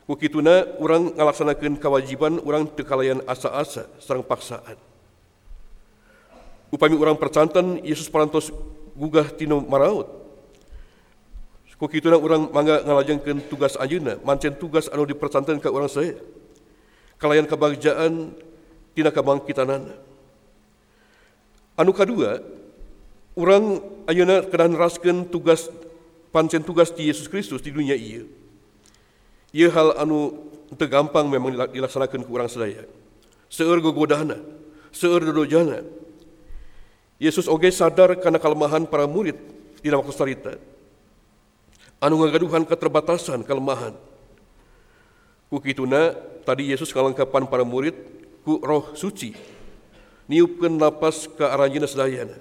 Kukituna 0.03 0.66
orang 0.83 1.14
ngalaksanakan 1.14 1.79
kewajiban 1.79 2.42
orang 2.42 2.66
tekalayan 2.66 3.23
asa-asa 3.23 3.87
serang 4.03 4.27
paksaan. 4.27 4.75
Upami 6.75 6.99
orang 6.99 7.14
percantan 7.14 7.79
Yesus 7.87 8.11
parantos 8.11 8.51
gugah 8.99 9.31
tino 9.31 9.62
maraut. 9.62 10.11
Kukituna 11.79 12.18
orang 12.18 12.51
mangga 12.51 12.83
ngalajengkeun 12.83 13.47
tugas 13.47 13.79
anjeunna, 13.79 14.18
mancen 14.23 14.55
tugas 14.55 14.90
anu 14.90 15.07
dipercantan 15.07 15.62
ke 15.62 15.66
orang 15.71 15.90
saya. 15.90 16.18
Kalayan 17.23 17.47
kebagjaan 17.47 18.35
tina 18.99 19.15
kebangkitanana. 19.15 19.95
Anu 21.79 21.95
kadua, 21.95 22.43
orang 23.39 23.79
ayeuna 24.11 24.43
kedah 24.43 24.67
neraskeun 24.67 25.31
tugas 25.31 25.71
pancen 26.35 26.67
tugas 26.67 26.91
di 26.91 27.07
Yesus 27.07 27.31
Kristus 27.31 27.63
di 27.63 27.71
dunia 27.71 27.95
iya. 27.95 28.27
Ia 29.55 29.71
hal 29.71 30.03
anu 30.03 30.51
teu 30.75 30.91
gampang 30.91 31.31
memang 31.31 31.55
dilaksanakan 31.71 32.27
ke 32.27 32.31
orang 32.35 32.51
sedaya. 32.51 32.91
Seur 33.47 33.79
gogodana, 33.79 34.43
seur 34.91 35.23
dodojana. 35.23 35.85
Yesus 37.23 37.47
oge 37.47 37.71
sadar 37.71 38.19
karena 38.19 38.43
kelemahan 38.43 38.83
para 38.83 39.07
murid 39.07 39.39
di 39.79 39.87
waktu 39.95 40.11
sarita. 40.11 40.53
Anu 42.03 42.19
ngagaduhan 42.19 42.67
keterbatasan, 42.67 43.47
kelemahan. 43.47 43.95
Kukituna 45.47 46.32
tadi 46.42 46.70
Yesus 46.74 46.90
kalengkapan 46.90 47.46
para 47.46 47.62
murid 47.62 47.94
ku 48.42 48.59
roh 48.62 48.94
suci. 48.94 49.35
Niupkeun 50.31 50.78
napas 50.78 51.26
ke 51.26 51.42
aranjeuna 51.42 51.87
sedayana. 51.87 52.37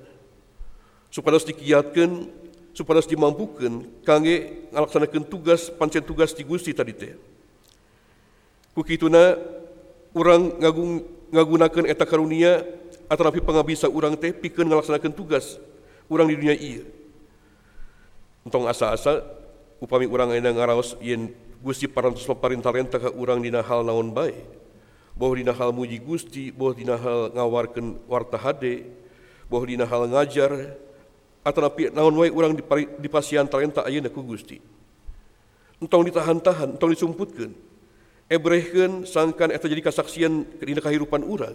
Supados 1.11 1.43
dikiatkeun, 1.43 2.29
supados 2.71 3.09
dimampukeun 3.09 4.03
kangge 4.05 4.67
ngalaksanakeun 4.71 5.25
tugas 5.27 5.67
pancen 5.73 6.05
tugas 6.05 6.31
di 6.31 6.43
Gusti 6.45 6.71
tadi 6.71 6.93
teh. 6.95 7.13
Kukituna 8.71 9.35
urang 10.15 10.55
ngagung 10.59 11.03
ngagunakeun 11.31 11.87
eta 11.87 12.07
karunia 12.07 12.63
atarapi 13.11 13.43
pangabisa 13.43 13.91
urang 13.91 14.15
teh 14.15 14.31
pikeun 14.31 14.71
ngalaksanakeun 14.71 15.15
tugas 15.15 15.59
urang 16.07 16.31
di 16.31 16.35
dunia 16.39 16.55
ieu. 16.55 16.87
Entong 18.47 18.65
asa-asa 18.65 19.21
upami 19.83 20.07
urang 20.07 20.31
ayeuna 20.31 20.55
ngaraos 20.55 20.95
yen 21.03 21.35
Gusti 21.62 21.86
parantos 21.86 22.26
parintarenta 22.41 22.97
ka 22.97 23.13
urang 23.13 23.38
dina 23.38 23.62
hal 23.62 23.86
naon 23.86 24.10
bae. 24.10 24.34
Boh 25.13 25.30
dina 25.38 25.54
hal 25.54 25.69
muji 25.69 26.02
Gusti, 26.02 26.50
boh 26.50 26.74
dina 26.74 26.97
hal 26.97 27.30
ngawarkeun 27.38 28.02
warta 28.10 28.41
hade, 28.41 28.89
boh 29.45 29.62
dina 29.62 29.86
hal 29.86 30.10
ngajar, 30.10 30.74
atanapi 31.45 31.93
naon 31.93 32.17
wae 32.17 32.34
urang 32.34 32.58
dipasian 32.97 33.45
talenta 33.45 33.86
ayeuna 33.86 34.10
ku 34.10 34.26
Gusti. 34.26 34.58
Entong 35.78 36.10
ditahan-tahan, 36.10 36.78
entong 36.78 36.93
disumputkeun. 36.93 37.54
Ebrehkeun 38.26 39.06
sangkan 39.06 39.54
eta 39.54 39.69
jadi 39.69 39.86
kasaksian 39.86 40.45
dina 40.65 40.82
kahirupan 40.82 41.21
urang. 41.21 41.54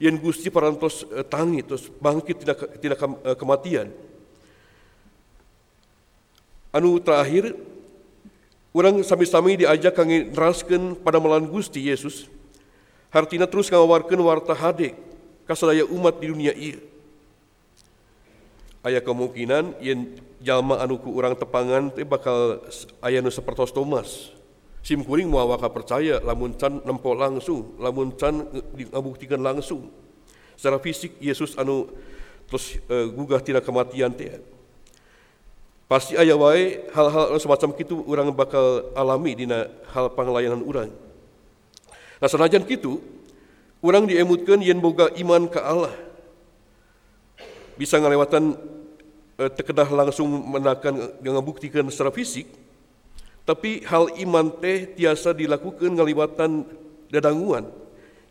Yen 0.00 0.16
Gusti 0.16 0.48
parantos 0.48 1.04
uh, 1.12 1.20
tangi 1.20 1.60
terus 1.60 1.92
bangkit 2.00 2.40
tina 2.40 2.54
tina 2.80 2.96
uh, 2.96 3.36
kematian. 3.36 3.92
Anu 6.72 6.98
terakhir 6.98 7.52
Orang 8.74 9.06
sami-sami 9.06 9.62
diajak 9.62 9.94
kangge 9.94 10.34
pada 10.98 11.22
melan 11.22 11.46
Gusti 11.46 11.78
Yesus. 11.78 12.26
Hartina 13.14 13.46
terus 13.46 13.70
ngawarkeun 13.70 14.18
warta 14.18 14.50
hade 14.50 14.98
kasadaya 15.46 15.86
umat 15.86 16.18
di 16.18 16.26
dunia 16.26 16.50
ieu. 16.50 16.82
Aya 18.82 18.98
kemungkinan 18.98 19.78
yen 19.78 20.18
jalma 20.42 20.82
anu 20.82 20.98
ku 20.98 21.14
urang 21.14 21.38
tepangan 21.38 21.94
teh 21.94 22.02
bakal 22.02 22.66
aya 22.98 23.22
nu 23.22 23.30
sapertos 23.30 23.70
Thomas. 23.70 24.34
Sim 24.82 25.06
kuring 25.06 25.30
moal 25.30 25.54
percaya 25.70 26.18
lamun 26.20 26.58
can 26.58 26.82
nempo 26.82 27.14
langsung, 27.14 27.78
lamun 27.78 28.10
can 28.18 28.42
ngabuktikan 28.74 29.38
langsung. 29.38 29.86
Secara 30.58 30.82
fisik 30.82 31.14
Yesus 31.22 31.54
anu 31.54 31.86
terus 32.50 32.74
uh, 32.90 33.06
gugah 33.06 33.38
tina 33.38 33.62
kematian 33.62 34.10
teh. 34.10 34.42
Pasti 35.84 36.16
ayah 36.16 36.40
wae 36.40 36.80
hal-hal 36.96 37.36
semacam 37.36 37.70
itu 37.76 38.00
orang 38.08 38.32
bakal 38.32 38.88
alami 38.96 39.36
dina 39.36 39.68
hal 39.92 40.08
panglayanan 40.16 40.64
orang. 40.64 40.88
Nah 42.18 42.28
senajan 42.28 42.64
kitu, 42.64 43.04
orang 43.84 44.08
diemutkan 44.08 44.64
yen 44.64 44.80
boga 44.80 45.12
iman 45.20 45.44
ke 45.44 45.60
Allah. 45.60 45.92
Bisa 47.76 48.00
ngalewatan 48.00 48.56
eh, 49.36 49.50
tekedah 49.52 49.92
langsung 49.92 50.30
menakan 50.30 51.20
ngabuktikan 51.20 51.84
secara 51.92 52.08
fisik, 52.08 52.48
tapi 53.44 53.84
hal 53.84 54.08
iman 54.24 54.48
teh 54.56 54.88
tiasa 54.96 55.36
dilakukan 55.36 55.92
ngaliwatan 56.00 56.64
dadanguan 57.12 57.68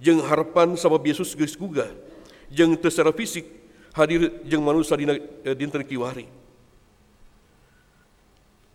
jeung 0.02 0.26
harapan 0.26 0.74
sama 0.74 0.98
Yesus 1.00 1.38
geus 1.38 1.54
gugah 1.54 1.88
jeung 2.50 2.74
secara 2.82 3.14
fisik 3.14 3.46
hadir 3.94 4.42
jeung 4.44 4.66
manusia 4.66 4.98
dina 4.98 5.14
eh, 5.46 5.54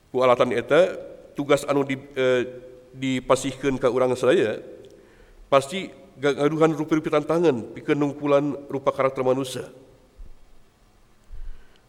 ku 0.09 0.25
eta 0.25 0.81
tugas 1.37 1.63
anu 1.69 1.85
di, 1.85 1.97
eh, 2.17 2.43
dipasihkan 2.97 3.77
ke 3.77 3.87
orang 3.87 4.17
saya 4.17 4.59
pasti 5.53 5.93
gaduhan 6.19 6.75
rupa-rupa 6.75 7.15
tantangan 7.15 7.73
pikeun 7.77 7.95
nungkulan 7.95 8.59
rupa 8.67 8.91
karakter 8.91 9.23
manusia 9.23 9.69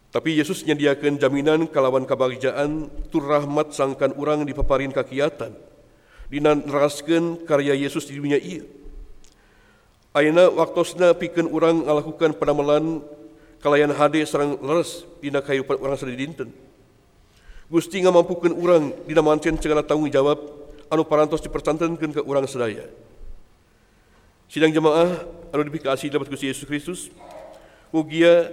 tapi 0.09 0.37
Yesus 0.37 0.65
menyediakan 0.65 1.21
jaminan 1.21 1.59
kalawan 1.69 2.05
kebahagiaan 2.05 2.89
tur 3.09 3.25
rahmat 3.25 3.73
sangkan 3.73 4.13
orang 4.17 4.45
di 4.45 4.53
paparin 4.53 4.93
kakiatan 4.93 5.53
dinaraskan 6.29 7.41
karya 7.47 7.73
Yesus 7.73 8.05
di 8.05 8.21
dunia 8.21 8.37
iya 8.37 8.61
Aina 10.09 10.49
waktosna 10.49 11.13
pikeun 11.13 11.53
orang 11.53 11.85
ngalakukan 11.85 12.33
penamelan 12.33 13.05
kalayan 13.61 13.93
hade 13.93 14.25
sarang 14.25 14.57
leres 14.57 15.05
dina 15.21 15.37
kehidupan 15.37 15.77
orang 15.77 15.97
sedinten. 16.01 16.49
dinten 16.49 16.68
Gusti 17.69 18.01
ngamampukeun 18.01 18.53
urang 18.57 18.89
dina 19.05 19.21
mancen 19.21 19.53
segala 19.61 19.85
tanggung 19.85 20.09
jawab 20.09 20.41
anu 20.89 21.05
parantos 21.05 21.37
dipercantenkeun 21.45 22.17
ke 22.17 22.21
urang 22.25 22.49
sedaya. 22.49 22.89
Sidang 24.49 24.73
jemaah 24.73 25.21
anu 25.53 25.61
dipikasi 25.69 26.09
dapat 26.09 26.33
Gusti 26.33 26.49
Yesus 26.49 26.65
Kristus, 26.65 27.13
mugia 27.93 28.49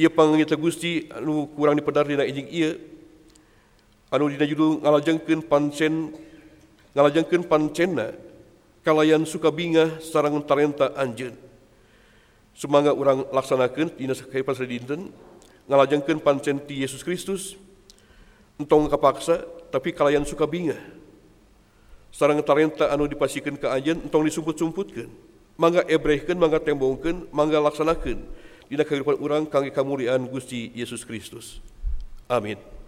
ieu 0.00 0.08
pangangita 0.08 0.56
Gusti 0.56 1.12
anu 1.12 1.44
kurang 1.52 1.76
dipedar 1.76 2.08
dina 2.08 2.24
ijing 2.24 2.48
ieu 2.48 2.80
anu 4.08 4.32
dina 4.32 4.48
judul 4.48 4.80
ngalajengkeun 4.80 5.44
pancen 5.44 6.16
ngalajengkeun 6.96 7.44
pancenna 7.44 8.16
kalayan 8.80 9.28
suka 9.28 9.52
bingah 9.52 10.00
sarang 10.00 10.40
talenta 10.40 10.88
anjeun. 10.96 11.36
Semoga 12.56 12.96
orang 12.96 13.28
laksanakan 13.28 13.92
dina 14.00 14.16
kehidupan 14.16 14.56
sedinten 14.56 15.12
ngalajengkeun 15.68 16.24
pancen 16.24 16.64
ti 16.64 16.80
Yesus 16.80 17.04
Kristus 17.04 17.60
entong 18.62 18.86
kapaksa 18.86 19.42
tapi 19.74 19.90
kalian 19.90 20.22
suka 20.22 20.46
bingah 20.46 20.78
sarang 22.12 22.38
talenta 22.44 22.92
anu 22.92 23.08
dipasikan 23.08 23.56
ke 23.56 23.66
ajen 23.66 24.04
entong 24.04 24.28
disumput-sumputkan. 24.28 25.08
Mangga 25.56 25.84
ebrehkan 25.88 26.36
mangga 26.36 26.60
tembongkan 26.60 27.28
mangga 27.32 27.60
laksanakan. 27.60 28.20
Dina 28.68 28.84
kehidupan 28.88 29.20
orang 29.20 29.44
kangge 29.48 29.72
kamuliaan 29.72 30.24
Gusti 30.28 30.72
Yesus 30.72 31.04
Kristus. 31.04 31.60
Amin 32.28 32.81